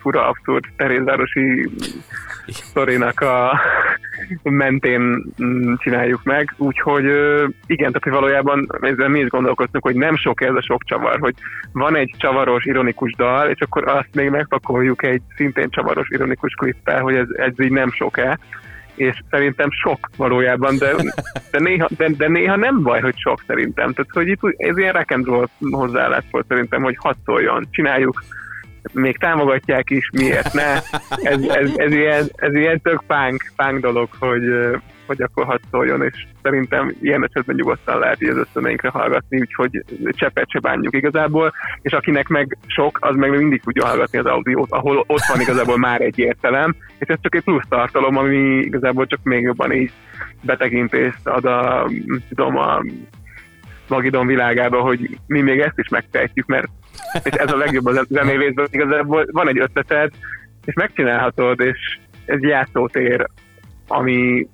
fura, 0.00 0.28
abszurd 0.28 0.64
terézvárosi 0.76 1.70
sztorinak 2.46 3.20
a 3.20 3.60
mentén 4.42 5.24
mm, 5.42 5.74
csináljuk 5.78 6.22
meg, 6.22 6.54
úgyhogy 6.56 7.04
igen, 7.66 7.92
tehát 7.92 8.02
hogy 8.02 8.12
valójában 8.12 8.66
ezzel 8.80 9.08
mi 9.08 9.20
is 9.20 9.28
gondolkoztunk, 9.28 9.84
hogy 9.84 9.94
nem 9.96 10.16
sok 10.16 10.40
ez 10.40 10.54
a 10.54 10.62
sok 10.62 10.84
csavar, 10.84 11.18
hogy 11.18 11.34
van 11.72 11.96
egy 11.96 12.14
csavaros, 12.18 12.64
ironikus 12.64 13.12
dal, 13.16 13.50
és 13.50 13.60
akkor 13.60 13.88
azt 13.88 14.14
még 14.14 14.30
megpakoljuk 14.30 15.02
egy 15.02 15.22
szintén 15.36 15.70
csavaros, 15.70 16.08
ironikus 16.08 16.54
klippel, 16.54 17.00
hogy 17.00 17.14
ez, 17.14 17.26
ez 17.36 17.60
így 17.60 17.72
nem 17.72 17.90
sok-e, 17.90 18.38
és 18.96 19.18
szerintem 19.30 19.70
sok 19.70 20.08
valójában, 20.16 20.76
de, 20.78 20.94
de, 21.50 21.58
néha, 21.58 21.88
de, 21.96 22.08
de 22.16 22.28
néha 22.28 22.56
nem 22.56 22.82
baj, 22.82 23.00
hogy 23.00 23.18
sok 23.18 23.42
szerintem. 23.46 23.92
Tehát, 23.92 24.10
hogy 24.12 24.28
itt 24.28 24.40
ez 24.56 24.78
ilyen 24.78 24.92
rock 24.92 25.10
and 25.10 25.26
roll 25.26 25.46
hozzáállás 25.70 26.24
volt 26.30 26.46
szerintem, 26.48 26.82
hogy 26.82 26.96
hadd 26.98 27.14
szóljon, 27.24 27.66
csináljuk, 27.70 28.22
még 28.92 29.18
támogatják 29.18 29.90
is, 29.90 30.10
miért 30.12 30.52
ne. 30.52 30.72
Ez, 31.22 31.42
ez, 31.42 31.70
ez, 31.76 31.92
ilyen, 31.92 32.26
ez 32.34 32.54
ilyen 32.54 32.80
tök 32.80 33.02
punk, 33.06 33.52
punk 33.56 33.80
dolog, 33.80 34.08
hogy, 34.18 34.42
hogy 35.06 35.22
akkor 35.22 35.44
hadd 35.44 35.58
szóljon, 35.70 36.02
és 36.02 36.26
szerintem 36.42 36.94
ilyen 37.00 37.24
esetben 37.24 37.56
nyugodtan 37.56 37.98
lehet 37.98 38.22
így 38.22 38.28
az 38.28 38.36
ösztöneinkre 38.36 38.88
hallgatni, 38.88 39.40
úgyhogy 39.40 39.84
cseppet 40.10 40.50
se 40.50 40.58
bánjuk 40.58 40.96
igazából, 40.96 41.52
és 41.82 41.92
akinek 41.92 42.28
meg 42.28 42.58
sok, 42.66 42.98
az 43.00 43.16
meg 43.16 43.30
mindig 43.30 43.62
tudja 43.62 43.86
hallgatni 43.86 44.18
az 44.18 44.26
audiót, 44.26 44.70
ahol 44.70 45.04
ott 45.06 45.24
van 45.32 45.40
igazából 45.40 45.78
már 45.78 46.00
egy 46.00 46.18
értelem, 46.18 46.76
és 46.98 47.06
ez 47.06 47.18
csak 47.20 47.34
egy 47.34 47.44
plusz 47.44 47.68
tartalom, 47.68 48.16
ami 48.16 48.56
igazából 48.56 49.06
csak 49.06 49.20
még 49.22 49.42
jobban 49.42 49.72
így 49.72 49.92
betekintést 50.42 51.26
ad 51.26 51.44
a, 51.44 51.90
tudom, 52.28 52.56
a 52.56 52.82
Magidon 53.88 54.26
világába, 54.26 54.80
hogy 54.80 55.18
mi 55.26 55.40
még 55.40 55.60
ezt 55.60 55.78
is 55.78 55.88
megtehetjük, 55.88 56.46
mert 56.46 56.68
és 57.22 57.32
ez 57.32 57.52
a 57.52 57.56
legjobb 57.56 57.86
a 57.86 58.04
zenévészben, 58.08 58.66
igazából 58.70 59.26
van 59.30 59.48
egy 59.48 59.58
ötleted, 59.58 60.10
és 60.64 60.74
megcsinálhatod, 60.74 61.60
és 61.60 61.98
ez 62.24 62.42
játszótér, 62.42 63.26
ami, 63.88 64.46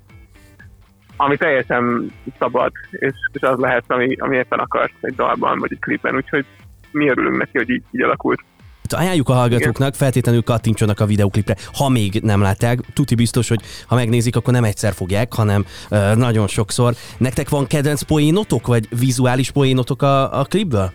ami 1.17 1.37
teljesen 1.37 2.13
szabad, 2.39 2.73
és, 2.91 3.15
és 3.33 3.41
az 3.41 3.59
lehet, 3.59 3.85
ami, 3.87 4.17
ami 4.19 4.37
éppen 4.37 4.59
akarsz 4.59 4.93
egy 5.01 5.15
dalban, 5.15 5.59
vagy 5.59 5.73
egy 5.73 5.81
klipben, 5.81 6.15
úgyhogy 6.15 6.45
mi 6.91 7.09
örülünk 7.09 7.39
neki, 7.39 7.59
hogy 7.59 7.71
így, 7.71 7.83
így 7.91 8.03
alakult. 8.03 8.41
Ajánljuk 8.97 9.29
a 9.29 9.33
hallgatóknak, 9.33 9.95
feltétlenül 9.95 10.43
kattintsanak 10.43 11.01
a 11.01 11.07
videoklipre, 11.07 11.57
ha 11.73 11.89
még 11.89 12.21
nem 12.23 12.41
látják. 12.41 12.79
Tuti 12.95 13.15
biztos, 13.15 13.49
hogy 13.49 13.61
ha 13.87 13.95
megnézik, 13.95 14.37
akkor 14.37 14.53
nem 14.53 14.65
egyszer 14.65 14.93
fogják, 14.93 15.33
hanem 15.33 15.65
uh, 15.91 16.15
nagyon 16.15 16.47
sokszor. 16.47 16.95
Nektek 17.19 17.49
van 17.49 17.67
kedvenc 17.67 18.03
poénotok, 18.03 18.67
vagy 18.67 18.99
vizuális 18.99 19.51
poénotok 19.51 20.03
a, 20.03 20.41
a 20.41 20.45
klipből? 20.45 20.93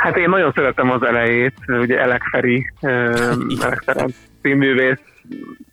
Hát 0.00 0.16
én 0.16 0.28
nagyon 0.28 0.52
szeretem 0.52 0.90
az 0.90 1.02
elejét, 1.02 1.54
ugye 1.66 2.00
Elek 2.00 2.22
Feri, 2.30 2.72
Elek 3.64 3.82
Ferenc 3.84 4.14
színművész, 4.42 5.00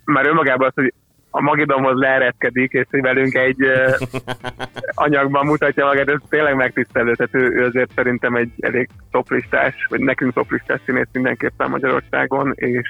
már 0.06 0.28
önmagában 0.28 0.68
az, 0.68 0.74
hogy 0.74 0.94
a 1.30 1.42
Magidonhoz 1.42 2.00
leeredkedik, 2.00 2.72
és 2.72 2.86
hogy 2.92 3.02
velünk 3.02 3.34
egy 3.34 3.58
anyagban 5.06 5.46
mutatja 5.46 5.86
magát, 5.86 6.10
ez 6.10 6.20
tényleg 6.30 6.56
megtisztelő, 6.56 7.16
tehát 7.16 7.36
ő, 7.36 7.56
ő 7.56 7.66
azért 7.66 7.92
szerintem 7.96 8.36
egy 8.36 8.52
elég 8.60 8.90
toplistás, 9.12 9.74
vagy 9.90 10.00
nekünk 10.00 10.34
toplistás 10.34 10.80
színész 10.86 11.08
mindenképpen 11.12 11.70
Magyarországon, 11.70 12.54
és, 12.56 12.90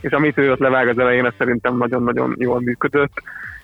és 0.00 0.10
amit 0.10 0.38
ő 0.38 0.52
ott 0.52 0.58
levág 0.58 0.88
az 0.88 0.98
elején, 0.98 1.24
az 1.24 1.34
szerintem 1.38 1.76
nagyon-nagyon 1.76 2.34
jól 2.38 2.60
működött. 2.60 3.22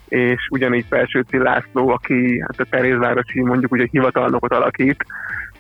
És 0.09 0.49
ugyanígy 0.51 0.87
Felsőci 0.89 1.39
László, 1.39 1.89
aki 1.89 2.41
hát 2.41 2.61
a 2.61 2.67
Terézvárosi 2.71 3.43
mondjuk 3.43 3.73
ugye 3.73 3.87
hivatalnokot 3.91 4.53
alakít, 4.53 5.05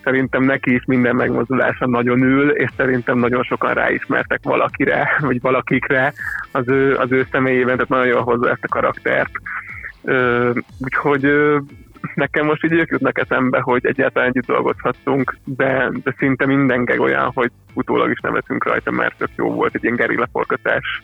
szerintem 0.06 0.42
neki 0.42 0.74
is 0.74 0.84
minden 0.84 1.16
megmozdulása 1.16 1.86
nagyon 1.86 2.22
ül, 2.22 2.50
és 2.50 2.70
szerintem 2.76 3.18
nagyon 3.18 3.42
sokan 3.42 3.74
ráismertek 3.74 4.40
valakire, 4.42 5.16
vagy 5.20 5.40
valakikre 5.40 6.12
az 6.52 6.68
ő, 6.68 6.94
az 6.96 7.12
ő 7.12 7.26
személyében, 7.30 7.74
tehát 7.74 7.88
nagyon 7.88 8.06
jól 8.06 8.22
hozza 8.22 8.50
ezt 8.50 8.64
a 8.64 8.68
karaktert. 8.68 9.30
Úgyhogy 10.78 11.32
nekem 12.14 12.46
most 12.46 12.64
így 12.64 12.72
ők 12.72 12.90
jutnak 12.90 13.18
eszembe, 13.18 13.60
hogy 13.60 13.86
egyáltalán 13.86 14.28
együtt 14.28 14.46
dolgozhattunk, 14.46 15.36
de, 15.44 15.90
de 16.02 16.14
szinte 16.18 16.46
minden 16.46 16.88
olyan, 16.98 17.30
hogy 17.34 17.50
utólag 17.74 18.10
is 18.10 18.20
nevetünk 18.20 18.64
rajta, 18.64 18.90
mert 18.90 19.16
tök 19.18 19.30
jó 19.36 19.52
volt 19.52 19.74
egy 19.74 19.84
ilyen 19.84 19.96
gerilla 19.96 20.28
forgatás, 20.32 21.02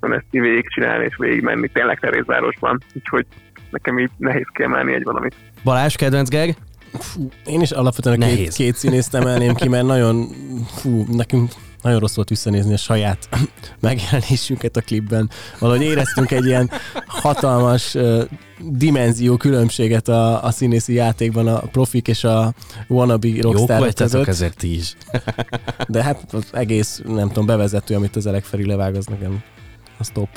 ezt 0.00 0.24
így 0.30 0.40
végigcsinálni 0.40 1.04
és 1.04 1.16
végigmenni, 1.18 1.68
tényleg 1.68 1.98
Terézvárosban, 2.00 2.78
úgyhogy 2.94 3.26
nekem 3.70 3.98
így 3.98 4.10
nehéz 4.16 4.46
kiemelni 4.52 4.94
egy 4.94 5.04
valamit. 5.04 5.34
Balázs, 5.64 5.96
kedvenc 5.96 6.28
geg? 6.28 6.54
Fú, 6.98 7.28
én 7.46 7.60
is 7.60 7.70
alapvetően 7.70 8.22
a 8.22 8.26
két, 8.26 8.52
két 8.52 8.76
színészt 8.76 9.14
emelném 9.14 9.54
ki, 9.54 9.68
mert 9.68 9.86
nagyon, 9.86 10.28
fú, 10.76 11.04
nekünk 11.10 11.52
nagyon 11.82 11.98
rossz 11.98 12.14
volt 12.14 12.28
visszanézni 12.28 12.72
a 12.72 12.76
saját 12.76 13.28
megjelenésünket 13.80 14.76
a 14.76 14.80
klipben. 14.80 15.30
Valahogy 15.58 15.82
éreztünk 15.82 16.30
egy 16.30 16.46
ilyen 16.46 16.70
hatalmas 17.06 17.94
uh, 17.94 18.22
dimenzió 18.58 19.36
különbséget 19.36 20.08
a, 20.08 20.44
a 20.44 20.50
színészi 20.50 20.92
játékban 20.92 21.46
a 21.48 21.58
profik 21.58 22.08
és 22.08 22.24
a 22.24 22.54
wannabe 22.88 23.28
rockstar 23.40 23.92
között. 23.92 24.26
ezért 24.26 24.56
ti 24.56 24.74
is. 24.74 24.96
De 25.88 26.02
hát 26.02 26.32
az 26.32 26.44
egész, 26.52 27.02
nem 27.06 27.28
tudom, 27.28 27.46
bevezető, 27.46 27.94
amit 27.94 28.16
az 28.16 28.26
Elek 28.26 28.44
Feri 28.44 28.66
levág, 28.66 28.94
az 28.94 29.06
nekem 29.06 29.42
az 29.98 30.10
top. 30.12 30.28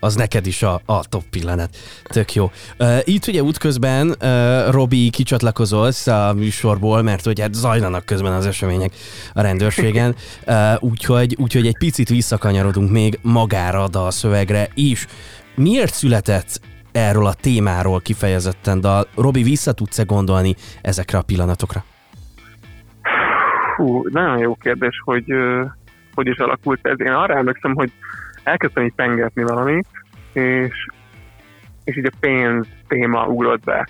Az 0.00 0.14
neked 0.14 0.46
is 0.46 0.62
a, 0.62 0.80
a 0.86 1.08
top 1.08 1.22
pillanat. 1.30 1.76
Tök 2.04 2.34
jó. 2.34 2.50
Uh, 2.78 2.98
itt 3.04 3.26
ugye 3.26 3.42
útközben 3.42 4.08
uh, 4.08 4.70
Robi 4.70 5.10
kicsatlakozolsz 5.10 6.06
a 6.06 6.32
műsorból, 6.36 7.02
mert 7.02 7.26
ugye 7.26 7.42
hát 7.42 7.54
zajlanak 7.54 8.04
közben 8.04 8.32
az 8.32 8.46
események 8.46 8.92
a 9.32 9.42
rendőrségen, 9.42 10.14
uh, 10.46 10.54
úgyhogy, 10.80 11.36
úgyhogy 11.38 11.66
egy 11.66 11.78
picit 11.78 12.08
visszakanyarodunk 12.08 12.90
még 12.90 13.18
magára 13.22 13.84
a 13.84 14.10
szövegre 14.10 14.68
is. 14.74 15.06
Miért 15.54 15.94
született 15.94 16.60
erről 16.92 17.26
a 17.26 17.34
témáról 17.34 18.00
kifejezetten 18.00 18.80
dal? 18.80 19.06
Robi, 19.16 19.42
vissza 19.42 19.72
tudsz-e 19.72 20.02
gondolni 20.02 20.54
ezekre 20.82 21.18
a 21.18 21.22
pillanatokra? 21.22 21.84
Hú, 23.76 24.08
nagyon 24.08 24.38
jó 24.38 24.54
kérdés, 24.54 25.02
hogy 25.04 25.24
hogy 26.14 26.26
is 26.26 26.38
alakult 26.38 26.86
ez. 26.86 27.00
Én 27.00 27.12
arra 27.12 27.34
emlékszem, 27.34 27.74
hogy 27.74 27.92
elkezdtem 28.42 28.84
így 28.84 28.94
pengetni 28.94 29.42
valamit, 29.42 29.86
és, 30.32 30.86
és 31.84 31.96
így 31.96 32.06
a 32.06 32.16
pénz 32.20 32.66
téma 32.88 33.26
ugrott 33.26 33.64
be 33.64 33.88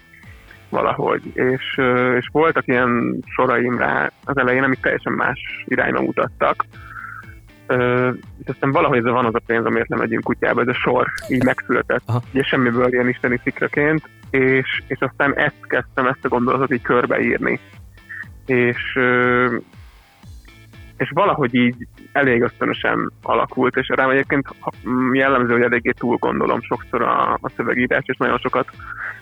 valahogy, 0.69 1.23
és, 1.35 1.81
és 2.17 2.29
voltak 2.33 2.67
ilyen 2.67 3.19
soraim 3.27 3.79
rá 3.79 4.11
az 4.25 4.37
elején, 4.37 4.63
amik 4.63 4.81
teljesen 4.81 5.13
más 5.13 5.41
irányba 5.65 6.01
mutattak, 6.01 6.65
és 8.43 8.47
aztán 8.47 8.73
valahogy 8.73 8.99
ez 8.99 9.05
van 9.05 9.25
az 9.25 9.35
a 9.35 9.43
pénz, 9.47 9.65
amiért 9.65 9.89
nem 9.89 9.99
megyünk 9.99 10.25
kutyába, 10.25 10.61
ez 10.61 10.69
a 10.69 10.75
sor 10.75 11.07
így 11.29 11.45
megszületett, 11.45 12.03
Aha. 12.07 12.23
ugye 12.33 12.43
semmiből 12.43 12.93
ilyen 12.93 13.09
isteni 13.09 13.41
szikraként, 13.43 14.09
és, 14.31 14.83
és 14.87 14.99
aztán 15.01 15.37
ezt 15.37 15.67
kezdtem, 15.67 16.07
ezt 16.07 16.25
a 16.25 16.29
gondolatot 16.29 16.73
így 16.73 16.83
körbeírni. 16.83 17.61
És, 18.47 18.99
és 21.01 21.11
valahogy 21.15 21.55
így 21.55 21.87
elég 22.13 22.43
ösztönösen 22.43 23.13
alakult, 23.23 23.77
és 23.77 23.89
rám 23.89 24.11
egyébként 24.11 24.49
jellemző, 25.13 25.53
hogy 25.53 25.63
eléggé 25.63 25.91
túl 25.91 26.17
gondolom 26.17 26.61
sokszor 26.61 27.03
a, 27.03 27.33
a 27.33 27.51
szövegírás, 27.57 28.03
és 28.07 28.17
nagyon 28.17 28.39
sokat 28.39 28.69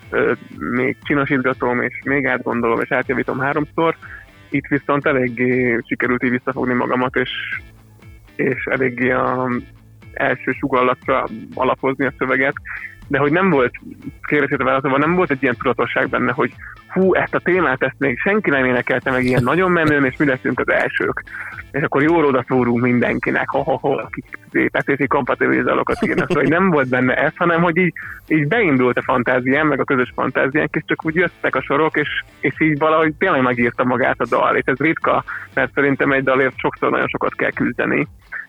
ö, 0.09 0.33
még 0.57 0.97
csinosítgatom, 1.03 1.81
és 1.81 1.93
még 2.03 2.25
átgondolom, 2.25 2.81
és 2.81 2.91
átjavítom 2.91 3.39
háromszor. 3.39 3.95
Itt 4.49 4.67
viszont 4.67 5.05
eléggé 5.05 5.79
sikerült 5.87 6.23
így 6.23 6.29
visszafogni 6.29 6.73
magamat, 6.73 7.15
és, 7.15 7.31
és 8.35 8.63
eléggé 8.63 9.11
a 9.11 9.49
első 10.13 10.51
sugallatra 10.51 11.25
alapozni 11.53 12.05
a 12.05 12.13
szöveget, 12.17 12.55
de 13.09 13.17
hogy 13.17 13.31
nem 13.31 13.49
volt, 13.49 13.71
kérdezete 14.21 14.63
válaszolva, 14.63 14.97
nem 14.97 15.15
volt 15.15 15.31
egy 15.31 15.43
ilyen 15.43 15.55
tudatosság 15.57 16.09
benne, 16.09 16.31
hogy 16.31 16.53
hú, 16.87 17.13
ezt 17.13 17.35
a 17.35 17.39
témát, 17.39 17.83
ezt 17.83 17.95
még 17.97 18.19
senki 18.19 18.49
nem 18.49 18.65
énekelte 18.65 19.11
meg 19.11 19.23
ilyen 19.23 19.43
nagyon 19.43 19.71
menőn, 19.71 20.05
és 20.05 20.17
mi 20.17 20.25
leszünk 20.25 20.59
az 20.59 20.69
elsők. 20.69 21.23
És 21.71 21.81
akkor 21.81 22.03
jól 22.03 22.25
oda 22.25 22.45
szórunk 22.47 22.81
mindenkinek, 22.81 23.49
ha, 23.49 23.63
ha, 23.63 23.77
ha, 23.77 23.95
akik 23.95 24.25
Petőfi 24.71 25.07
kompatibilizálókat 25.07 26.05
írnak. 26.05 26.27
Szóval 26.27 26.43
nem 26.43 26.69
volt 26.69 26.89
benne 26.89 27.15
ez, 27.15 27.31
hanem 27.35 27.61
hogy 27.61 27.77
így, 27.77 27.93
így 28.27 28.47
beindult 28.47 28.97
a 28.97 29.01
fantáziám, 29.01 29.67
meg 29.67 29.79
a 29.79 29.83
közös 29.83 30.11
fantáziánk, 30.15 30.75
és 30.75 30.83
csak 30.85 31.05
úgy 31.05 31.15
jöttek 31.15 31.55
a 31.55 31.61
sorok, 31.61 31.97
és, 31.97 32.23
és 32.39 32.53
így 32.59 32.77
valahogy 32.77 33.13
tényleg 33.13 33.41
megírta 33.41 33.83
magát 33.83 34.19
a 34.19 34.25
dal. 34.29 34.55
És 34.55 34.65
ez 34.65 34.77
ritka, 34.77 35.23
mert 35.53 35.73
szerintem 35.73 36.11
egy 36.11 36.23
dalért 36.23 36.57
sokszor 36.57 36.89
nagyon 36.89 37.07
sokat 37.07 37.35
kell 37.35 37.51
küzdeni. 37.51 38.07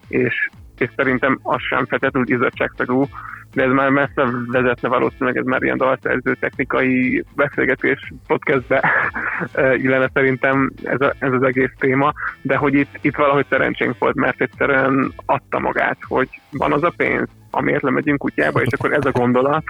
És, 0.09 0.49
és 0.79 0.91
szerintem 0.97 1.39
az 1.43 1.61
sem 1.69 1.87
feltétlenül 1.87 2.35
izzadságszagú, 2.35 3.09
de 3.53 3.63
ez 3.63 3.73
már 3.73 3.91
messze 3.91 4.27
vezetne 4.47 4.89
valószínűleg, 4.89 5.37
ez 5.37 5.45
már 5.45 5.63
ilyen 5.63 5.77
dalszerző 5.77 6.35
technikai 6.35 7.25
beszélgetés 7.35 8.13
podcastbe 8.27 8.85
illene 9.83 10.11
szerintem 10.13 10.71
ez, 10.83 11.01
a, 11.01 11.15
ez 11.19 11.33
az 11.33 11.43
egész 11.43 11.73
téma, 11.79 12.13
de 12.43 12.57
hogy 12.57 12.75
itt, 12.75 12.99
itt 13.01 13.17
valahogy 13.17 13.47
szerencsénk 13.49 13.99
volt, 13.99 14.15
mert 14.15 14.41
egyszerűen 14.41 15.13
adta 15.27 15.59
magát, 15.59 15.99
hogy 16.09 16.29
van 16.51 16.73
az 16.73 16.83
a 16.83 16.93
pénz, 16.97 17.29
amiért 17.51 17.83
lemegyünk 17.83 18.19
kutyába, 18.19 18.63
és 18.63 18.73
akkor 18.73 18.93
ez 18.93 19.05
a 19.05 19.11
gondolat, 19.11 19.65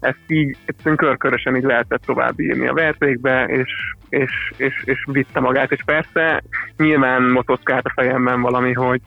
ezt 0.00 0.24
így 0.26 0.56
egyszerűen 0.64 0.96
körkörösen 0.96 1.56
így 1.56 1.62
lehetett 1.62 2.02
tovább 2.02 2.40
írni 2.40 2.68
a 2.68 2.72
vertékbe, 2.74 3.44
és, 3.44 3.70
és, 4.08 4.52
és, 4.56 4.82
és 4.84 5.06
vitte 5.12 5.40
magát, 5.40 5.72
és 5.72 5.82
persze 5.84 6.42
nyilván 6.76 7.22
motoszkált 7.22 7.86
a 7.86 7.92
fejemben 7.94 8.40
valami, 8.40 8.72
hogy, 8.72 9.00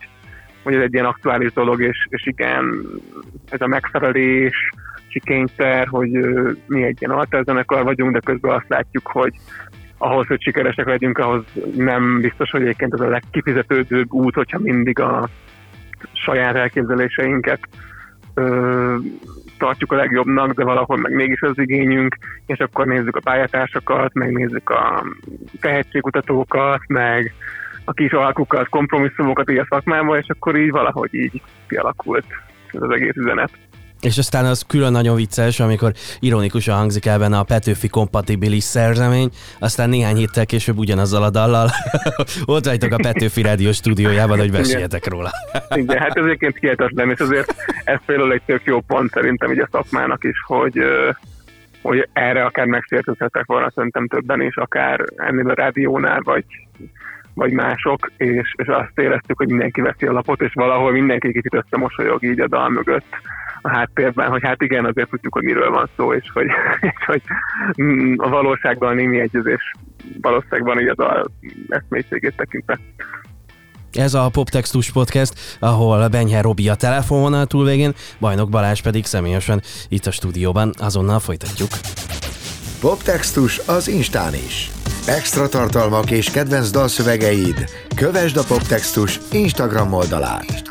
hogy 0.62 0.74
ez 0.74 0.82
egy 0.82 0.92
ilyen 0.92 1.04
aktuális 1.04 1.52
dolog, 1.52 1.82
és, 1.82 2.06
és 2.08 2.26
igen, 2.26 2.84
ez 3.50 3.60
a 3.60 3.66
megfelelés, 3.66 4.54
kényszer, 5.18 5.86
hogy 5.86 6.10
mi 6.66 6.82
egy 6.82 6.96
ilyen 7.00 7.18
alterzenekar 7.18 7.84
vagyunk, 7.84 8.12
de 8.12 8.20
közben 8.24 8.54
azt 8.54 8.68
látjuk, 8.68 9.06
hogy 9.06 9.34
ahhoz, 9.98 10.26
hogy 10.26 10.42
sikeresek 10.42 10.86
legyünk, 10.86 11.18
ahhoz 11.18 11.44
nem 11.76 12.20
biztos, 12.20 12.50
hogy 12.50 12.62
egyébként 12.62 12.94
ez 12.94 13.00
a 13.00 13.08
legkifizetődőbb 13.08 14.12
út, 14.12 14.34
hogyha 14.34 14.58
mindig 14.58 14.98
a 15.00 15.28
saját 16.12 16.54
elképzeléseinket 16.54 17.60
ö, 18.34 18.96
tartjuk 19.58 19.92
a 19.92 19.96
legjobbnak, 19.96 20.52
de 20.52 20.64
valahol 20.64 20.96
meg 20.96 21.12
mégis 21.12 21.40
az 21.40 21.58
igényünk, 21.58 22.16
és 22.46 22.58
akkor 22.58 22.86
nézzük 22.86 23.16
a 23.16 23.20
pályatársakat, 23.20 24.14
megnézzük 24.14 24.70
a 24.70 25.06
tehetségkutatókat, 25.60 26.80
meg 26.88 27.34
a 27.84 27.92
kis 27.92 28.12
alkukat, 28.12 28.68
kompromisszumokat 28.68 29.50
így 29.50 29.58
a 29.58 29.66
szakmában, 29.68 30.18
és 30.18 30.26
akkor 30.28 30.56
így 30.56 30.70
valahogy 30.70 31.14
így 31.14 31.42
kialakult 31.68 32.24
ez 32.72 32.82
az 32.82 32.90
egész 32.90 33.16
üzenet. 33.16 33.50
És 34.00 34.18
aztán 34.18 34.44
az 34.44 34.62
külön 34.68 34.92
nagyon 34.92 35.16
vicces, 35.16 35.60
amikor 35.60 35.92
ironikusan 36.20 36.76
hangzik 36.76 37.06
el 37.06 37.18
benne 37.18 37.38
a 37.38 37.42
Petőfi 37.42 37.88
kompatibilis 37.88 38.62
szerzemény, 38.62 39.30
aztán 39.58 39.88
néhány 39.88 40.16
héttel 40.16 40.46
később 40.46 40.78
ugyanazzal 40.78 41.22
a 41.22 41.30
dallal 41.30 41.68
ott 42.44 42.64
vagytok 42.64 42.92
a 42.92 42.96
Petőfi 43.02 43.42
Rádió 43.42 43.72
stúdiójában, 43.72 44.38
hogy 44.38 44.50
beszéljetek 44.50 45.08
róla. 45.08 45.30
Igen, 45.74 45.98
hát 45.98 46.16
ezért 46.16 46.58
kihetetlen, 46.58 47.10
és 47.10 47.18
azért 47.18 47.54
ez 47.84 47.98
például 48.06 48.32
egy 48.32 48.42
tök 48.46 48.64
jó 48.64 48.80
pont 48.80 49.10
szerintem 49.10 49.52
így 49.52 49.58
a 49.58 49.68
szakmának 49.72 50.24
is, 50.24 50.42
hogy 50.46 50.78
hogy 51.82 52.08
erre 52.12 52.44
akár 52.44 52.66
megsértődhetek 52.66 53.46
volna 53.46 53.70
szerintem 53.74 54.08
többen 54.08 54.42
is, 54.42 54.56
akár 54.56 55.04
ennél 55.16 55.50
a 55.50 55.54
rádiónál, 55.54 56.20
vagy 56.22 56.44
vagy 57.34 57.52
mások, 57.52 58.10
és, 58.16 58.54
és 58.56 58.66
azt 58.66 58.98
éreztük, 58.98 59.38
hogy 59.38 59.48
mindenki 59.48 59.80
veszi 59.80 60.06
a 60.06 60.12
lapot, 60.12 60.40
és 60.40 60.52
valahol 60.54 60.92
mindenki 60.92 61.32
kicsit 61.32 61.54
összemosolyog 61.54 62.22
így 62.22 62.40
a 62.40 62.48
dal 62.48 62.68
mögött 62.68 63.06
a 63.62 63.68
háttérben, 63.68 64.30
hogy 64.30 64.42
hát 64.42 64.62
igen, 64.62 64.84
azért 64.84 65.08
tudjuk, 65.10 65.34
hogy 65.34 65.42
miről 65.42 65.70
van 65.70 65.88
szó, 65.96 66.12
és 66.14 66.30
hogy, 66.32 66.46
és 66.90 67.04
hogy 67.06 67.22
mm, 67.82 68.14
a 68.16 68.28
valóságban 68.28 68.94
némi 68.94 69.20
egyezés 69.20 69.72
valószínűleg 70.20 70.64
van 70.64 70.80
így 70.80 70.88
a 70.88 70.94
dal 70.94 71.30
eszmélységét 71.68 72.36
tekintve. 72.36 72.78
Ez 73.92 74.14
a 74.14 74.28
Poptextus 74.32 74.90
Podcast, 74.90 75.58
ahol 75.58 76.08
Benyher 76.08 76.42
Robi 76.42 76.68
a 76.68 76.74
telefonvonal 76.74 77.46
túl 77.46 77.64
végén, 77.64 77.92
Bajnok 78.20 78.48
Balázs 78.48 78.80
pedig 78.80 79.04
személyesen 79.04 79.62
itt 79.88 80.06
a 80.06 80.10
stúdióban. 80.10 80.72
Azonnal 80.78 81.18
folytatjuk. 81.18 81.70
Poptextus 82.80 83.58
az 83.66 83.88
Instán 83.88 84.34
is. 84.34 84.79
Extra 85.16 85.48
tartalmak 85.48 86.10
és 86.10 86.30
kedvenc 86.30 86.70
dalszövegeid. 86.70 87.70
Kövesd 87.94 88.36
a 88.36 88.44
Poptextus 88.44 89.20
Instagram 89.32 89.92
oldalát. 89.92 90.62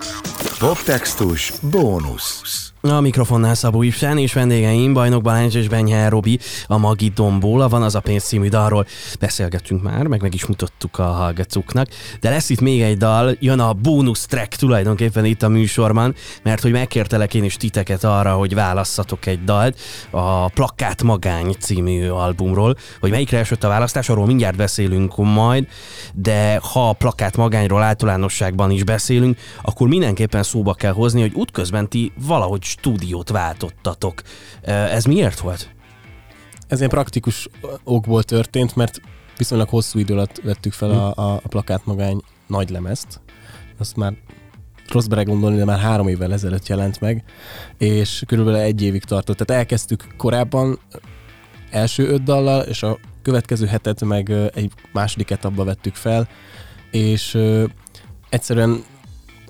Poptextus 0.60 1.54
bónusz. 1.62 2.68
A 2.81 2.99
mikrofonnál 2.99 3.55
Szabó 3.55 3.81
Ipsen 3.81 4.17
és 4.17 4.33
vendégeim 4.33 4.93
Bajnok 4.93 5.21
Balázs 5.21 5.55
és 5.55 5.67
Benyel 5.67 6.09
Robi 6.09 6.39
a 6.67 6.77
Magi 6.77 7.11
Domból, 7.15 7.61
a 7.61 7.69
Van 7.69 7.83
az 7.83 7.95
a 7.95 7.99
pénz 7.99 8.23
című 8.23 8.47
dalról. 8.47 8.85
Beszélgettünk 9.19 9.83
már, 9.83 10.07
meg 10.07 10.21
meg 10.21 10.33
is 10.33 10.45
mutattuk 10.45 10.99
a 10.99 11.03
hallgatóknak, 11.03 11.87
de 12.19 12.29
lesz 12.29 12.49
itt 12.49 12.61
még 12.61 12.81
egy 12.81 12.97
dal, 12.97 13.35
jön 13.39 13.59
a 13.59 13.73
bónusz 13.73 14.25
track 14.25 14.55
tulajdonképpen 14.55 15.25
itt 15.25 15.43
a 15.43 15.49
műsorban, 15.49 16.15
mert 16.43 16.61
hogy 16.61 16.71
megkértelek 16.71 17.33
én 17.33 17.43
is 17.43 17.57
titeket 17.57 18.03
arra, 18.03 18.33
hogy 18.33 18.53
válasszatok 18.53 19.25
egy 19.25 19.43
dalt 19.43 19.79
a 20.09 20.49
Plakát 20.49 21.03
Magány 21.03 21.55
című 21.59 22.07
albumról, 22.07 22.75
hogy 22.99 23.11
melyikre 23.11 23.37
esett 23.37 23.63
a 23.63 23.67
választás, 23.67 24.09
arról 24.09 24.25
mindjárt 24.25 24.57
beszélünk 24.57 25.17
majd, 25.17 25.67
de 26.13 26.59
ha 26.73 26.89
a 26.89 26.93
Plakát 26.93 27.37
Magányról 27.37 27.81
általánosságban 27.81 28.71
is 28.71 28.83
beszélünk, 28.83 29.37
akkor 29.61 29.87
mindenképpen 29.87 30.43
szóba 30.43 30.73
kell 30.73 30.93
hozni, 30.93 31.21
hogy 31.21 31.33
útközben 31.33 31.89
ti 31.89 32.11
valahogy 32.27 32.67
stúdiót 32.69 33.29
váltottatok. 33.29 34.21
Ez 34.62 35.05
miért 35.05 35.39
volt? 35.39 35.69
Ez 36.67 36.77
ilyen 36.77 36.89
praktikus 36.89 37.49
okból 37.84 38.23
történt, 38.23 38.75
mert 38.75 39.01
viszonylag 39.38 39.69
hosszú 39.69 39.99
idő 39.99 40.13
alatt 40.13 40.41
vettük 40.43 40.73
fel 40.73 40.89
a, 40.89 41.13
a, 41.15 41.34
a 41.34 41.47
plakát 41.47 41.86
magány 41.86 42.21
nagy 42.47 42.69
lemezt. 42.69 43.21
Azt 43.77 43.95
már 43.95 44.13
rossz 44.88 45.08
gondolni, 45.08 45.58
de 45.58 45.65
már 45.65 45.79
három 45.79 46.08
évvel 46.08 46.34
ezelőtt 46.34 46.67
jelent 46.67 46.99
meg, 46.99 47.23
és 47.77 48.23
körülbelül 48.27 48.60
egy 48.60 48.82
évig 48.82 49.03
tartott. 49.03 49.38
Tehát 49.38 49.62
elkezdtük 49.62 50.08
korábban 50.17 50.79
első 51.69 52.08
öt 52.08 52.23
dallal, 52.23 52.62
és 52.62 52.84
a 52.84 52.97
következő 53.21 53.65
hetet 53.65 54.03
meg 54.03 54.32
egy 54.53 54.71
második 54.93 55.32
etapba 55.32 55.63
vettük 55.63 55.95
fel, 55.95 56.27
és 56.91 57.38
egyszerűen 58.29 58.84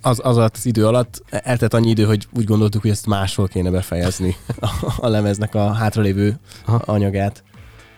az, 0.02 0.20
az 0.24 0.38
alatt 0.38 0.56
az 0.56 0.66
idő 0.66 0.86
alatt 0.86 1.24
eltelt 1.30 1.74
annyi 1.74 1.90
idő, 1.90 2.04
hogy 2.04 2.28
úgy 2.36 2.44
gondoltuk, 2.44 2.82
hogy 2.82 2.92
ezt 2.92 3.06
máshol 3.06 3.48
kéne 3.48 3.70
befejezni 3.70 4.36
a, 4.60 4.70
a 4.98 5.08
lemeznek 5.08 5.56
a 5.56 5.74
hátralévő 5.74 6.40
Aha. 6.66 6.82
anyagát. 6.86 7.44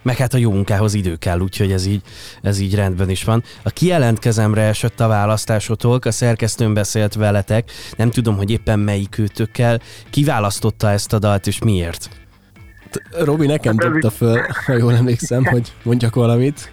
Meg 0.04 0.18
hát 0.18 0.34
a 0.34 0.38
jó 0.38 0.52
munkához 0.52 0.94
idő 0.94 1.16
kell, 1.16 1.40
úgyhogy 1.40 1.72
ez 1.72 1.86
így, 1.86 2.02
ez 2.42 2.60
így 2.60 2.76
rendben 2.76 3.10
is 3.10 3.24
van. 3.24 3.44
A 3.64 3.70
kijelentkezemre 3.70 4.62
esett 4.62 5.00
a 5.00 5.08
választásotok, 5.08 6.06
a 6.06 6.12
szerkesztőn 6.12 6.74
beszélt 6.74 7.14
veletek, 7.14 7.72
nem 7.98 8.12
tudom, 8.12 8.38
hogy 8.38 8.52
éppen 8.52 8.80
melyik 8.80 9.18
őtökkel. 9.18 9.80
Kiválasztotta 10.10 10.90
ezt 10.90 11.14
a 11.14 11.20
dalt, 11.20 11.48
és 11.48 11.60
miért? 11.60 12.10
Robi 13.12 13.46
nekem 13.46 13.78
Hát 13.78 13.92
dobta 13.92 14.10
föl, 14.10 14.40
ha 14.66 14.74
jól 14.74 14.96
emlékszem, 14.96 15.46
hogy 15.46 15.74
mondjak 15.84 16.16
valamit. 16.16 16.72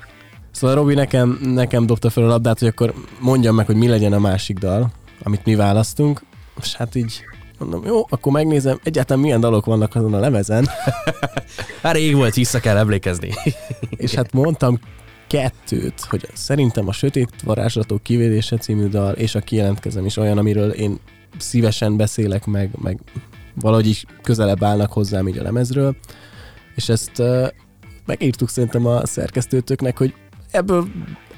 Szóval 0.51 0.77
Robi 0.77 0.95
nekem, 0.95 1.39
nekem 1.43 1.87
dobta 1.87 2.11
föl 2.11 2.25
a 2.25 2.29
labdát, 2.29 2.59
hogy 2.59 2.69
akkor 2.69 2.95
mondjam 3.21 3.55
meg, 3.55 3.67
hogy 3.67 3.77
mi 3.77 3.89
legyen 3.89 4.13
a 4.13 4.19
másik 4.19 4.59
dal, 4.59 4.91
amit 5.29 5.45
mi 5.45 5.55
választunk. 5.55 6.23
És 6.61 6.75
hát 6.75 6.95
így 6.95 7.25
mondom, 7.59 7.85
jó, 7.85 8.07
akkor 8.09 8.33
megnézem, 8.33 8.79
egyáltalán 8.83 9.23
milyen 9.23 9.41
dalok 9.41 9.65
vannak 9.65 9.95
azon 9.95 10.15
a 10.15 10.19
lemezen. 10.19 10.69
Hát 11.83 11.95
rég 11.95 12.15
volt, 12.15 12.35
vissza 12.35 12.61
kell 12.61 12.77
emlékezni. 12.77 13.31
És 13.97 14.15
hát 14.15 14.33
mondtam 14.33 14.79
kettőt, 15.27 16.01
hogy 16.01 16.29
szerintem 16.35 16.89
a 16.89 16.93
Sötét 16.93 17.43
Varázslatok 17.45 18.03
kivédése 18.03 18.57
című 18.57 18.89
dal, 18.89 19.13
és 19.13 19.35
a 19.35 19.41
kijelentkezem 19.41 20.05
is 20.05 20.17
olyan, 20.17 20.39
amiről 20.39 20.71
én 20.71 20.99
szívesen 21.39 21.97
beszélek, 21.97 22.47
meg, 22.47 22.71
meg 22.83 23.01
valahogy 23.55 23.87
is 23.87 24.05
közelebb 24.23 24.65
állnak 24.65 24.93
hozzám 24.93 25.29
így 25.29 25.39
a 25.39 25.43
lemezről. 25.43 25.97
És 26.75 26.89
ezt 26.89 27.19
uh, 27.19 27.49
megírtuk 28.07 28.49
szerintem 28.49 28.87
a 28.87 29.07
szerkesztőtöknek, 29.07 29.99
hogy 29.99 30.15
ebből 30.51 30.89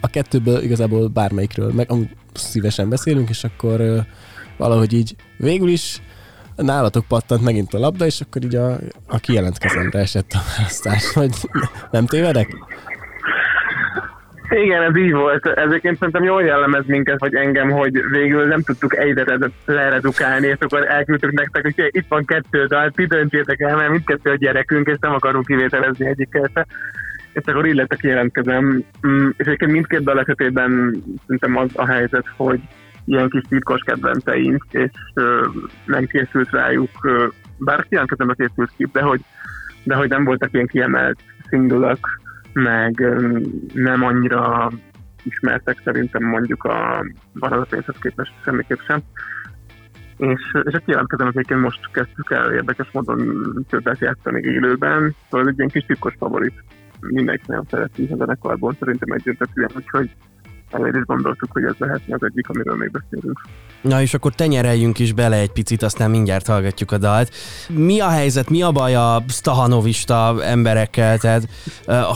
a 0.00 0.07
kettőből 0.07 0.62
igazából 0.62 1.09
bármelyikről, 1.09 1.72
meg 1.72 1.90
amúgy 1.90 2.16
szívesen 2.35 2.88
beszélünk, 2.88 3.29
és 3.29 3.45
akkor 3.45 3.81
valahogy 4.57 4.93
így 4.93 5.14
végül 5.37 5.69
is 5.69 6.03
nálatok 6.57 7.05
pattant 7.09 7.43
megint 7.43 7.75
a 7.75 7.79
labda, 7.79 8.05
és 8.05 8.21
akkor 8.21 8.45
így 8.45 8.55
a, 8.55 8.77
a 9.07 9.19
kijelentkezemre 9.19 9.99
esett 9.99 10.31
a 10.33 10.38
választás, 10.57 11.12
vagy 11.14 11.31
nem 11.90 12.07
tévedek? 12.07 12.49
Igen, 14.51 14.83
ez 14.83 14.97
így 14.97 15.12
volt. 15.12 15.47
Ezeket 15.47 15.97
szerintem 15.97 16.25
jól 16.25 16.43
jellemez 16.43 16.87
minket, 16.87 17.19
vagy 17.19 17.35
engem, 17.35 17.71
hogy 17.71 18.01
végül 18.11 18.47
nem 18.47 18.62
tudtuk 18.62 18.97
egyre 18.97 19.38
leredukálni, 19.64 20.47
és 20.47 20.57
akkor 20.59 20.87
elküldtük 20.87 21.33
nektek, 21.33 21.62
hogy 21.62 21.88
itt 21.90 22.07
van 22.09 22.25
kettő 22.25 22.64
dal, 22.66 22.90
ti 22.90 23.07
döntsétek 23.07 23.61
el, 23.61 23.77
mert 23.77 23.90
mindkettő 23.90 24.31
a 24.31 24.37
gyerekünk, 24.37 24.88
és 24.88 24.97
nem 25.01 25.14
akarunk 25.14 25.47
kivételezni 25.47 26.07
egyikkel 26.07 26.51
se. 26.55 26.66
És 27.33 27.43
akkor 27.45 27.66
így 27.66 27.75
lett 27.75 27.93
a 27.93 27.97
kijelentkezem. 27.97 28.85
Mm, 29.07 29.29
És 29.37 29.47
egyébként 29.47 29.73
mindkét 29.73 30.03
dal 30.03 30.21
esetében 30.21 31.03
szerintem 31.23 31.57
az 31.57 31.71
a 31.75 31.87
helyzet, 31.87 32.27
hogy 32.37 32.61
ilyen 33.05 33.29
kis 33.29 33.43
titkos 33.49 33.81
kedvenceink, 33.85 34.64
és 34.71 34.90
nem 35.85 36.07
készült 36.07 36.51
rájuk, 36.51 36.90
ö, 37.03 37.27
bár 37.59 37.87
kijelentkezemre 37.88 38.35
készült 38.35 38.71
ki, 38.77 38.87
de 38.93 39.03
hogy, 39.03 39.21
de 39.85 39.95
hogy 39.95 40.09
nem 40.09 40.25
voltak 40.25 40.53
ilyen 40.53 40.66
kiemelt 40.66 41.19
szindulak, 41.49 42.21
meg 42.53 43.01
nem 43.75 44.05
annyira 44.05 44.71
ismertek 45.23 45.81
szerintem 45.85 46.25
mondjuk 46.25 46.64
a 46.64 47.07
maradapénzhez 47.33 47.97
képest 48.01 48.33
semmiképp 48.45 48.79
sem. 48.87 49.01
És, 50.16 50.40
és 50.62 50.75
a 50.75 50.79
kijelentkezem 50.79 51.29
egyébként 51.29 51.61
most 51.61 51.90
kezdtük 51.93 52.31
el 52.31 52.53
érdekes 52.53 52.88
módon 52.93 53.66
többet 53.69 53.99
játszani 53.99 54.40
élőben, 54.43 55.14
szóval 55.31 55.49
egy 55.49 55.59
ilyen 55.59 55.71
kis 55.71 55.85
titkos 55.85 56.14
favorit. 56.19 56.64
Mindenki 57.00 57.44
nagyon 57.46 57.66
szereti 57.70 58.08
a 58.10 58.16
zenekarból, 58.16 58.76
szerintem 58.78 59.12
egyöntetűen, 59.12 59.70
úgyhogy 59.76 60.10
ezért 60.70 60.94
is 60.94 61.02
gondoltuk, 61.04 61.52
hogy 61.52 61.64
ez 61.64 61.74
lehetne 61.78 62.14
az 62.14 62.22
egyik, 62.22 62.48
amiről 62.48 62.76
még 62.76 62.90
beszélünk. 62.90 63.40
Na 63.80 64.00
és 64.00 64.14
akkor 64.14 64.34
tenyereljünk 64.34 64.98
is 64.98 65.12
bele 65.12 65.36
egy 65.36 65.52
picit, 65.52 65.82
aztán 65.82 66.10
mindjárt 66.10 66.46
hallgatjuk 66.46 66.92
a 66.92 66.98
dalt. 66.98 67.34
Mi 67.68 68.00
a 68.00 68.08
helyzet, 68.08 68.50
mi 68.50 68.62
a 68.62 68.70
baj 68.70 68.94
a 68.94 69.22
stahanovista 69.28 70.34
emberekkel? 70.42 71.18
Tehát 71.18 71.48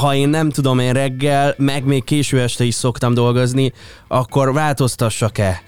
ha 0.01 0.15
én 0.15 0.29
nem 0.29 0.51
tudom, 0.51 0.79
én 0.79 0.93
reggel, 0.93 1.55
meg 1.59 1.85
még 1.85 2.05
késő 2.05 2.41
este 2.41 2.65
is 2.65 2.75
szoktam 2.75 3.15
dolgozni, 3.15 3.73
akkor 4.09 4.53
változtassak-e? 4.53 5.63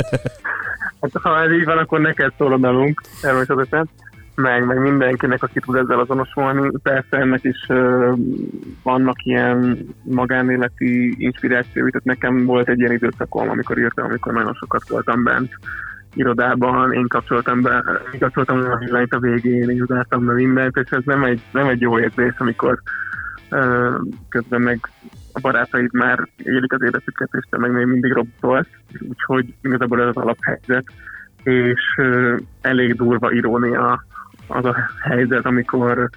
Hát, 1.00 1.10
ha 1.22 1.42
ez 1.42 1.52
így 1.52 1.64
van, 1.64 1.78
akkor 1.78 2.00
neked 2.00 2.32
szól 2.38 2.52
a 2.52 2.56
dalunk, 2.56 3.02
természetesen. 3.20 3.88
Meg, 4.42 4.66
meg 4.66 4.80
mindenkinek, 4.80 5.42
aki 5.42 5.60
tud 5.60 5.74
ezzel 5.74 6.00
azonosulni. 6.00 6.70
Persze 6.82 7.16
ennek 7.16 7.44
is 7.44 7.66
uh, 7.68 8.18
vannak 8.82 9.24
ilyen 9.24 9.78
magánéleti 10.02 11.14
inspirációi, 11.24 11.90
tehát 11.90 12.06
nekem 12.06 12.44
volt 12.44 12.68
egy 12.68 12.78
ilyen 12.78 12.92
időszakom, 12.92 13.50
amikor 13.50 13.78
írtam, 13.78 14.04
amikor 14.04 14.32
nagyon 14.32 14.54
sokat 14.54 14.88
voltam 14.88 15.24
bent 15.24 15.52
irodában, 16.14 16.92
én 16.92 17.08
kapcsoltam 17.08 17.62
be, 17.62 17.84
én 18.12 18.20
kapcsoltam 18.20 18.58
a 18.58 18.76
villanyt 18.76 19.12
a 19.12 19.18
végén, 19.18 19.70
én 19.70 19.84
zártam 19.86 20.26
be 20.26 20.32
mindent, 20.32 20.76
és 20.76 20.90
ez 20.90 21.02
nem 21.04 21.24
egy, 21.24 21.40
nem 21.52 21.68
egy 21.68 21.80
jó 21.80 21.98
érzés, 21.98 22.34
amikor 22.38 22.80
uh, 23.50 23.94
közben 24.28 24.60
meg 24.60 24.80
a 25.32 25.40
barátaid 25.40 25.92
már 25.92 26.28
élik 26.36 26.72
az 26.72 26.82
életüket, 26.82 27.28
és 27.32 27.44
te 27.50 27.58
meg 27.58 27.72
még 27.72 27.86
mindig 27.86 28.12
robotolsz, 28.12 28.68
úgyhogy 29.08 29.54
igazából 29.62 30.00
ez 30.00 30.08
az 30.08 30.16
alaphelyzet, 30.16 30.84
és 31.42 31.80
uh, 31.96 32.36
elég 32.60 32.94
durva 32.94 33.32
irónia 33.32 34.06
az 34.48 34.64
a 34.64 34.90
helyzet, 35.02 35.46
amikor 35.46 36.08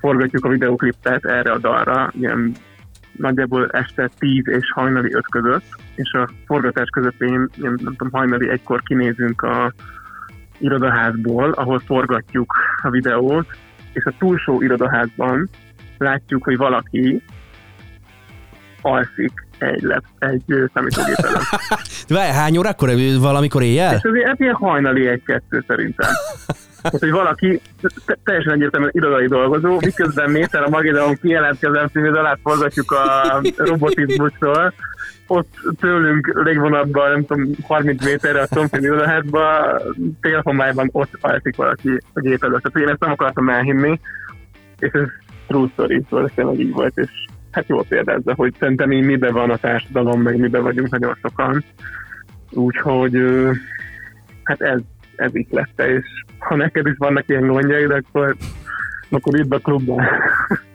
forgatjuk 0.00 0.44
a 0.44 0.48
videoklipet 0.48 1.24
erre 1.24 1.52
a 1.52 1.58
dalra, 1.58 2.10
ilyen 2.12 2.52
nagyjából 3.12 3.68
este 3.70 4.10
10 4.18 4.48
és 4.48 4.72
hajnali 4.74 5.14
5 5.14 5.24
között, 5.30 5.64
és 5.94 6.12
a 6.12 6.28
forgatás 6.46 6.88
közepén, 6.88 7.48
nem 7.56 7.76
tudom, 7.76 8.08
hajnali 8.12 8.48
egykor 8.48 8.82
kinézünk 8.82 9.42
a 9.42 9.72
irodaházból, 10.58 11.50
ahol 11.50 11.78
forgatjuk 11.78 12.54
a 12.82 12.90
videót, 12.90 13.46
és 13.92 14.04
a 14.04 14.14
túlsó 14.18 14.62
irodaházban 14.62 15.48
látjuk, 15.98 16.44
hogy 16.44 16.56
valaki 16.56 17.22
alszik 18.80 19.46
egy, 19.58 19.82
lep, 19.82 20.04
egy 20.18 20.42
számítógép 20.74 21.16
előtt. 21.16 21.42
Várj, 22.08 22.32
hány 22.32 22.58
órakor? 22.58 22.90
Valamikor 23.20 23.62
éjjel? 23.62 23.94
És 23.94 24.24
hát 24.24 24.40
ilyen 24.40 24.54
hajnali 24.54 25.06
egy-kettő 25.06 25.64
szerintem. 25.66 26.10
Tehát, 26.82 26.98
hogy 27.00 27.10
valaki 27.10 27.60
te- 28.06 28.18
teljesen 28.24 28.52
egyértelműen 28.52 28.92
irodai 28.94 29.26
dolgozó, 29.26 29.78
miközben 29.80 30.30
mész 30.30 30.52
el 30.54 30.64
a 30.64 30.68
Magidon 30.68 31.14
kijelentkezem 31.14 31.86
című 31.86 32.10
dalát 32.10 32.38
forgatjuk 32.42 32.90
a 32.90 33.40
robotizmusról, 33.56 34.72
ott 35.26 35.54
tőlünk 35.80 36.40
légvonatban, 36.44 37.10
nem 37.10 37.24
tudom, 37.24 37.50
30 37.62 38.04
méterre 38.04 38.40
a 38.40 38.46
szomszéd 38.46 38.82
irodaházba, 38.82 39.76
telefonmájban 40.20 40.88
ott 40.92 41.10
alszik 41.20 41.56
valaki 41.56 41.98
a 42.12 42.20
gép 42.20 42.44
előtt. 42.44 42.62
Tehát 42.62 42.88
én 42.88 42.92
ezt 42.92 43.00
nem 43.00 43.10
akartam 43.10 43.48
elhinni, 43.48 44.00
és 44.78 44.90
ez 44.92 45.08
true 45.46 45.68
story, 45.72 46.04
szóval 46.08 46.24
ez 46.24 46.32
tényleg 46.34 46.60
így 46.60 46.72
volt, 46.72 46.96
és 46.96 47.10
hát 47.50 47.68
jól 47.68 47.84
példázza, 47.88 48.34
hogy 48.34 48.54
szerintem 48.58 48.92
így 48.92 49.04
miben 49.04 49.32
van 49.32 49.50
a 49.50 49.56
társadalom, 49.56 50.22
meg 50.22 50.38
miben 50.38 50.62
vagyunk 50.62 50.90
nagyon 50.90 51.14
sokan. 51.22 51.64
Úgyhogy 52.50 53.18
hát 54.42 54.60
ez, 54.60 54.80
ez 55.16 55.34
itt 55.34 55.50
lett, 55.50 55.82
és 55.82 56.04
ha 56.38 56.56
neked 56.56 56.86
is 56.86 56.96
vannak 56.98 57.28
ilyen 57.28 57.46
gondjaid, 57.46 57.90
akkor, 57.90 58.36
akkor 59.10 59.38
itt 59.38 59.52
a 59.52 59.58
klubban. 59.58 60.04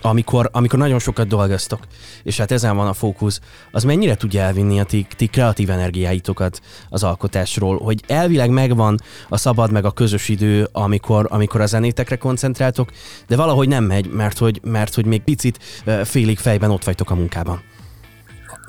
amikor, 0.00 0.48
amikor 0.52 0.78
nagyon 0.78 0.98
sokat 0.98 1.26
dolgoztok, 1.26 1.80
és 2.22 2.36
hát 2.36 2.50
ezen 2.50 2.76
van 2.76 2.86
a 2.86 2.92
fókusz, 2.92 3.40
az 3.72 3.84
mennyire 3.84 4.14
tudja 4.14 4.40
elvinni 4.40 4.80
a 4.80 4.84
ti, 4.84 5.06
ti 5.16 5.26
kreatív 5.26 5.70
energiáitokat 5.70 6.60
az 6.88 7.02
alkotásról, 7.02 7.78
hogy 7.78 8.02
elvileg 8.06 8.50
megvan 8.50 8.98
a 9.28 9.36
szabad 9.36 9.72
meg 9.72 9.84
a 9.84 9.90
közös 9.90 10.28
idő, 10.28 10.68
amikor, 10.72 11.26
amikor 11.30 11.60
a 11.60 11.66
zenétekre 11.66 12.16
koncentráltok, 12.16 12.90
de 13.26 13.36
valahogy 13.36 13.68
nem 13.68 13.84
megy, 13.84 14.10
mert 14.10 14.38
hogy, 14.38 14.60
mert 14.64 14.94
hogy 14.94 15.06
még 15.06 15.22
picit 15.22 15.82
félig 16.04 16.38
fejben 16.38 16.70
ott 16.70 16.84
vagytok 16.84 17.10
a 17.10 17.14
munkában. 17.14 17.62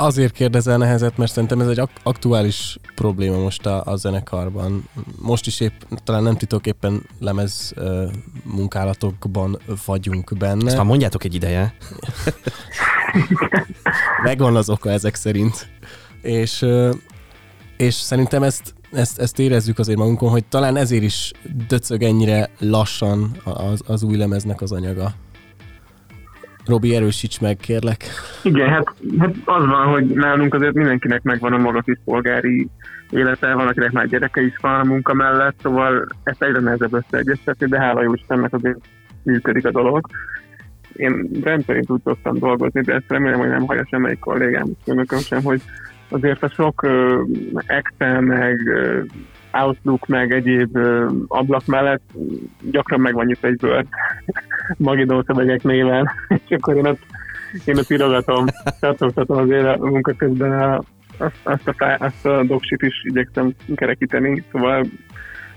Azért 0.02 0.34
kérdezel 0.34 0.78
nehezet, 0.78 1.18
mert 1.18 1.32
szerintem 1.32 1.60
ez 1.60 1.68
egy 1.68 1.80
ak- 1.80 2.00
aktuális 2.04 2.78
probléma 2.96 3.38
most 3.38 3.66
a, 3.66 3.86
a 3.86 3.96
zenekarban. 3.96 4.90
Most 5.22 5.48
is 5.48 5.60
épp, 5.60 5.82
talán 6.04 6.24
nem 6.24 6.38
titok, 6.38 6.66
éppen 6.66 7.02
lemez 7.20 7.74
uh, 7.78 8.12
munkálatokban 8.44 9.60
vagyunk 9.86 10.38
benne. 10.38 10.66
Ezt 10.66 10.76
már 10.76 10.86
mondjátok 10.86 11.24
egy 11.24 11.34
ideje. 11.34 11.74
Megvan 14.24 14.56
az 14.56 14.70
oka 14.70 14.90
ezek 14.90 15.16
szerint. 15.16 15.68
És, 16.22 16.62
ö, 16.62 16.92
és 17.78 17.94
szerintem 17.94 18.44
ezt, 18.44 18.74
ezt, 18.92 19.20
ezt 19.20 19.40
érezzük 19.40 19.80
azért 19.80 19.98
magunkon, 19.98 20.30
hogy 20.30 20.46
talán 20.46 20.78
ezért 20.78 21.04
is 21.04 21.32
döcög 21.68 22.04
ennyire 22.04 22.50
lassan 22.60 23.42
az, 23.44 23.82
az 23.86 24.04
új 24.04 24.18
lemeznek 24.18 24.62
az 24.62 24.72
anyaga. 24.72 25.14
Robi, 26.66 26.96
erősíts 26.96 27.40
meg, 27.40 27.58
kérlek. 27.58 28.06
Igen, 28.44 28.70
hát, 28.70 28.94
hát 29.20 29.36
az 29.46 29.66
van, 29.66 29.88
hogy 29.88 30.06
nálunk 30.06 30.54
azért 30.54 30.74
mindenkinek 30.74 31.22
megvan 31.22 31.54
a 31.54 31.58
maga 31.58 31.82
kis 31.82 31.98
polgári 32.06 32.68
élete, 33.10 33.54
van, 33.54 33.68
akinek 33.68 33.92
már 33.92 34.08
gyereke 34.08 34.42
is 34.42 34.58
van 34.62 34.80
a 34.80 34.84
munka 34.84 35.14
mellett, 35.14 35.56
szóval 35.62 36.08
ezt 36.24 36.44
egyre 36.44 36.60
nehezebb 36.60 36.94
összeegyeztetni, 36.94 37.68
de 37.68 37.80
hála 37.80 38.04
jó 38.04 38.14
Istennek 38.14 38.54
azért 38.54 38.80
működik 39.24 39.66
a 39.66 39.72
dolog. 39.72 40.08
Én 40.94 41.30
rendszerint 41.44 41.90
úgy 41.90 42.02
szoktam 42.04 42.38
dolgozni, 42.38 42.82
de 42.82 42.94
ezt 42.94 43.12
remélem, 43.12 43.40
hogy 43.40 43.50
nem 43.50 43.66
hallja 43.66 43.86
semmelyik 43.90 44.20
kollégám, 44.20 44.68
önököm 44.86 45.20
sem, 45.20 45.44
hogy 45.44 45.62
azért 46.10 46.44
a 46.44 46.50
sok 46.50 46.84
ö, 46.84 47.22
Excel, 47.66 48.22
meg 48.22 48.68
ö, 48.68 49.02
Outlook, 49.52 50.08
meg 50.08 50.32
egyéb 50.32 50.76
ö, 50.76 51.10
ablak 51.28 51.66
mellett 51.66 52.12
gyakran 52.72 53.00
meg 53.00 53.14
van 53.14 53.26
nyitva 53.26 53.48
egy 53.48 53.64
Word 53.64 53.88
Magidó 54.78 55.24
szövegek 55.28 55.64
néven, 55.64 56.10
és 56.48 56.56
akkor 56.58 56.76
én 56.76 56.86
ott, 56.86 57.02
én 57.66 57.78
ott 57.78 57.90
írogatom, 57.90 58.46
tartóztatom 58.80 59.38
azért 59.38 59.66
a 59.66 59.78
munka 59.78 60.14
közben 60.14 60.60
a, 60.60 60.82
azt, 61.44 61.68
a, 61.68 61.74
fá- 61.74 62.02
azt 62.02 62.26
a 62.26 62.44
doksit 62.44 62.82
is 62.82 63.04
igyekszem 63.04 63.54
kerekíteni, 63.76 64.44
szóval 64.52 64.86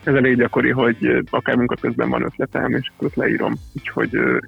ez 0.05 0.15
elég 0.15 0.37
gyakori, 0.37 0.71
hogy 0.71 1.23
akár 1.31 1.57
munka 1.57 1.75
közben 1.81 2.09
van 2.09 2.23
ötletem, 2.23 2.71
és 2.71 2.91
akkor 2.95 3.07
ott 3.07 3.15
leírom. 3.15 3.53
Úgyhogy 3.75 4.15
ö, 4.15 4.39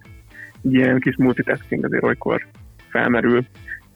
ilyen 0.63 1.01
kis 1.01 1.17
multitasking 1.17 1.85
azért 1.85 2.03
olykor 2.03 2.47
felmerül. 2.89 3.45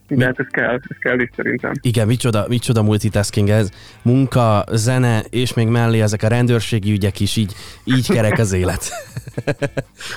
De 0.08 0.24
hát 0.24 0.38
ez 0.38 0.46
kell, 0.50 0.74
ez 0.74 0.96
kell 1.00 1.20
is 1.20 1.28
szerintem. 1.36 1.72
Igen, 1.80 2.06
micsoda, 2.06 2.44
micsoda 2.48 2.82
multitasking 2.82 3.48
ez. 3.48 3.70
Munka, 4.02 4.64
zene, 4.72 5.22
és 5.30 5.54
még 5.54 5.68
mellé 5.68 6.00
ezek 6.00 6.22
a 6.22 6.28
rendőrségi 6.28 6.92
ügyek 6.92 7.20
is, 7.20 7.36
így, 7.36 7.54
így 7.84 8.08
kerek 8.08 8.38
az 8.38 8.52
élet. 8.52 8.90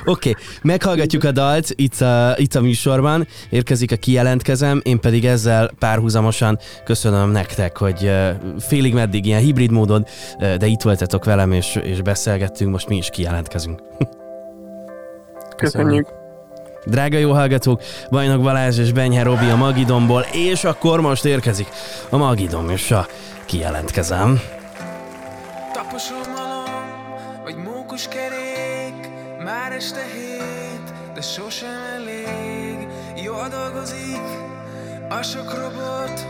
Oké, 0.05 0.29
okay, 0.29 0.33
meghallgatjuk 0.61 1.23
a 1.23 1.31
dalt 1.31 1.73
itt 1.75 2.01
a, 2.01 2.33
itt 2.37 2.55
a 2.55 2.61
műsorban, 2.61 3.27
érkezik 3.49 3.91
a 3.91 3.95
kijelentkezem, 3.95 4.81
én 4.83 4.99
pedig 4.99 5.25
ezzel 5.25 5.71
párhuzamosan 5.79 6.59
köszönöm 6.83 7.31
nektek, 7.31 7.77
hogy 7.77 8.11
félig 8.59 8.93
meddig 8.93 9.25
ilyen 9.25 9.41
hibrid 9.41 9.71
módon, 9.71 10.05
de 10.37 10.65
itt 10.65 10.81
voltatok 10.81 11.25
velem, 11.25 11.51
és, 11.51 11.79
és 11.83 12.01
beszélgettünk, 12.01 12.71
most 12.71 12.87
mi 12.87 12.97
is 12.97 13.09
kijelentkezünk. 13.09 13.81
Köszönjük. 15.57 16.20
Drága 16.85 17.17
jó 17.17 17.31
hallgatók, 17.31 17.81
Bajnok 18.09 18.41
Balázs 18.41 18.77
és 18.77 18.91
Benyhe 18.91 19.23
Robi 19.23 19.49
a 19.49 19.55
Magidomból, 19.55 20.25
és 20.31 20.63
akkor 20.63 21.01
most 21.01 21.25
érkezik 21.25 21.67
a 22.09 22.17
Magidom 22.17 22.69
és 22.69 22.91
a 22.91 23.07
kijelentkezem. 23.45 24.41
Taposom 25.73 26.33
malom, 26.35 26.63
vagy 27.43 27.55
mókus 27.55 28.07
kerék 28.07 29.09
Már 29.43 29.71
este 29.71 30.01
hét, 30.13 30.93
de 31.13 31.21
sosem 31.21 31.81
elég. 31.95 32.87
Jól 33.23 33.47
dolgozik 33.47 34.21
a 35.09 35.21
sok 35.21 35.53
robot 35.53 36.27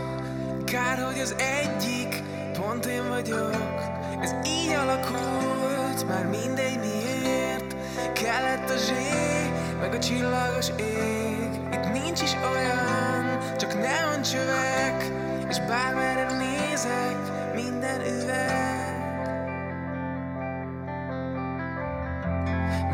Kár, 0.64 0.98
hogy 0.98 1.20
az 1.20 1.34
egyik 1.36 2.22
pont 2.58 2.86
én 2.86 3.08
vagyok. 3.08 3.80
Ez 4.22 4.30
így 4.46 4.74
alakult, 4.82 6.08
már 6.08 6.26
mindegy 6.26 6.78
miért 6.78 7.76
Kellett 8.12 8.70
a 8.70 8.76
zsé, 8.76 9.41
meg 9.82 9.94
a 9.94 9.98
csillagos 9.98 10.68
ég. 10.76 11.60
Itt 11.72 11.92
nincs 11.92 12.22
is 12.22 12.32
olyan, 12.52 13.38
csak 13.58 13.74
neoncsövek 13.80 15.04
És 15.48 15.58
bármerre 15.58 16.36
nézek, 16.36 17.16
minden 17.54 18.00
üveg. 18.00 18.60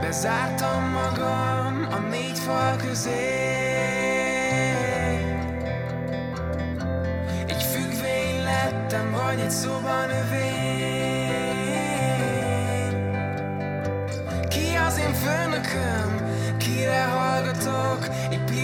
Bezártam 0.01 0.83
magam 0.83 1.87
a 1.91 1.99
négy 2.11 2.39
fal 2.39 2.77
közé. 2.77 3.47
Egy 7.47 7.63
függvény 7.63 8.43
lettem, 8.45 9.11
vagy 9.11 9.41
egy 9.41 9.51
szobanövény 9.51 10.69
Ki 14.49 14.77
az 14.87 14.99
én 14.99 15.15
főnököm, 15.15 16.28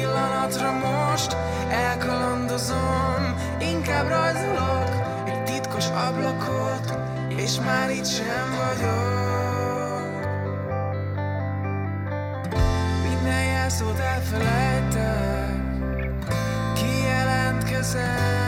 pillanatra 0.04 0.72
most 0.72 1.36
elkalandozom. 1.70 3.34
Inkább 3.60 4.08
rajzolok 4.08 4.90
egy 5.26 5.44
titkos 5.44 5.86
ablakot 5.86 6.98
És 7.36 7.56
már 7.64 7.90
itt 7.90 8.06
sem 8.06 8.46
vagyok. 8.64 9.02
Minden 13.08 13.44
jelszót 13.44 13.98
elfelejtek 13.98 15.52
Kijelentkezem 16.74 18.43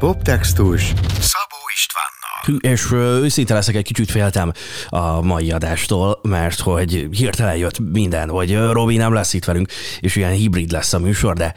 Poptextus 0.00 0.82
Szabó 0.82 0.94
Istvánnal. 0.94 1.00
Hű, 1.20 1.39
és 2.58 2.92
őszinte 2.92 3.54
leszek, 3.54 3.74
egy 3.74 3.84
kicsit 3.84 4.10
féltem 4.10 4.52
a 4.88 5.20
mai 5.22 5.50
adástól, 5.50 6.20
mert 6.22 6.60
hogy 6.60 7.08
hirtelen 7.10 7.56
jött 7.56 7.78
minden, 7.92 8.28
hogy 8.28 8.58
Robi 8.70 8.96
nem 8.96 9.12
lesz 9.12 9.32
itt 9.32 9.44
velünk, 9.44 9.68
és 10.00 10.16
ilyen 10.16 10.32
hibrid 10.32 10.70
lesz 10.70 10.92
a 10.92 10.98
műsor, 10.98 11.36
de 11.36 11.54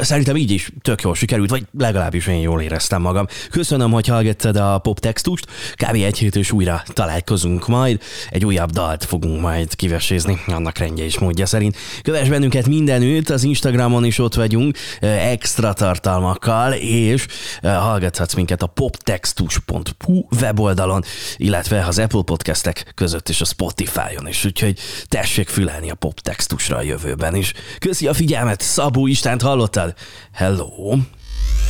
szerintem 0.00 0.36
így 0.36 0.50
is 0.50 0.70
tök 0.82 1.02
jól 1.02 1.14
sikerült, 1.14 1.50
vagy 1.50 1.66
legalábbis 1.78 2.26
én 2.26 2.40
jól 2.40 2.60
éreztem 2.60 3.02
magam. 3.02 3.26
Köszönöm, 3.50 3.90
hogy 3.90 4.06
hallgattad 4.06 4.56
a 4.56 4.78
poptextust, 4.78 5.46
kb. 5.74 5.94
egy 5.94 6.18
hét 6.18 6.36
és 6.36 6.52
újra 6.52 6.82
találkozunk 6.86 7.68
majd, 7.68 8.00
egy 8.30 8.44
újabb 8.44 8.70
dalt 8.70 9.04
fogunk 9.04 9.40
majd 9.40 9.74
kivesézni, 9.74 10.40
annak 10.46 10.78
rendje 10.78 11.04
és 11.04 11.18
módja 11.18 11.46
szerint. 11.46 11.76
Kövess 12.02 12.28
bennünket 12.28 12.66
mindenütt, 12.66 13.30
az 13.30 13.42
Instagramon 13.42 14.04
is 14.04 14.18
ott 14.18 14.34
vagyunk, 14.34 14.76
extra 15.00 15.72
tartalmakkal, 15.72 16.72
és 16.72 17.26
hallgathatsz 17.62 18.34
minket 18.34 18.62
a 18.62 18.66
poptextus.hu 18.66 20.26
weboldalon, 20.40 21.04
illetve 21.36 21.86
az 21.86 21.98
Apple 21.98 22.22
podcastek 22.22 22.92
között 22.94 23.28
és 23.28 23.40
a 23.40 23.44
Spotify-on 23.44 24.28
is, 24.28 24.44
úgyhogy 24.44 24.78
tessék 25.08 25.48
fülelni 25.48 25.90
a 25.90 25.94
poptextusra 25.94 26.76
a 26.76 26.82
jövőben 26.82 27.34
is. 27.34 27.52
Köszi 27.78 28.06
a 28.06 28.14
figyelmet, 28.14 28.60
Szabó 28.60 29.06
Istent 29.06 29.42
hallottad? 29.42 29.94
Hello! 30.32 30.96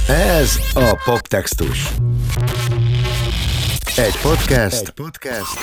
Ez 0.08 0.58
a 0.74 1.00
Poptextus. 1.04 1.88
Egy 3.96 4.16
podcast, 4.22 4.80
Egy 4.80 4.90
podcast, 4.90 5.58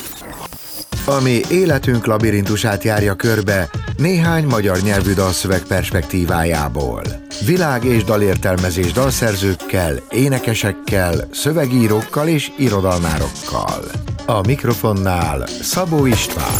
ami 1.12 1.40
életünk 1.50 2.06
labirintusát 2.06 2.84
járja 2.84 3.16
körbe 3.16 3.70
néhány 3.98 4.46
magyar 4.46 4.78
nyelvű 4.82 5.14
dalszöveg 5.14 5.62
perspektívájából. 5.62 7.02
Világ 7.46 7.84
és 7.84 8.04
dalértelmezés 8.04 8.92
dalszerzőkkel, 8.92 9.94
énekesekkel, 10.10 11.28
szövegírókkal 11.32 12.28
és 12.28 12.52
irodalmárokkal. 12.58 13.84
A 14.26 14.42
mikrofonnál 14.48 15.48
Szabó 15.48 16.06
István. 16.06 16.60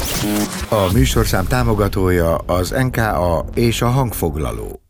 A 0.70 0.92
műsorszám 0.94 1.48
támogatója 1.48 2.36
az 2.36 2.70
NKA 2.70 3.46
és 3.54 3.82
a 3.82 3.88
hangfoglaló. 3.88 4.81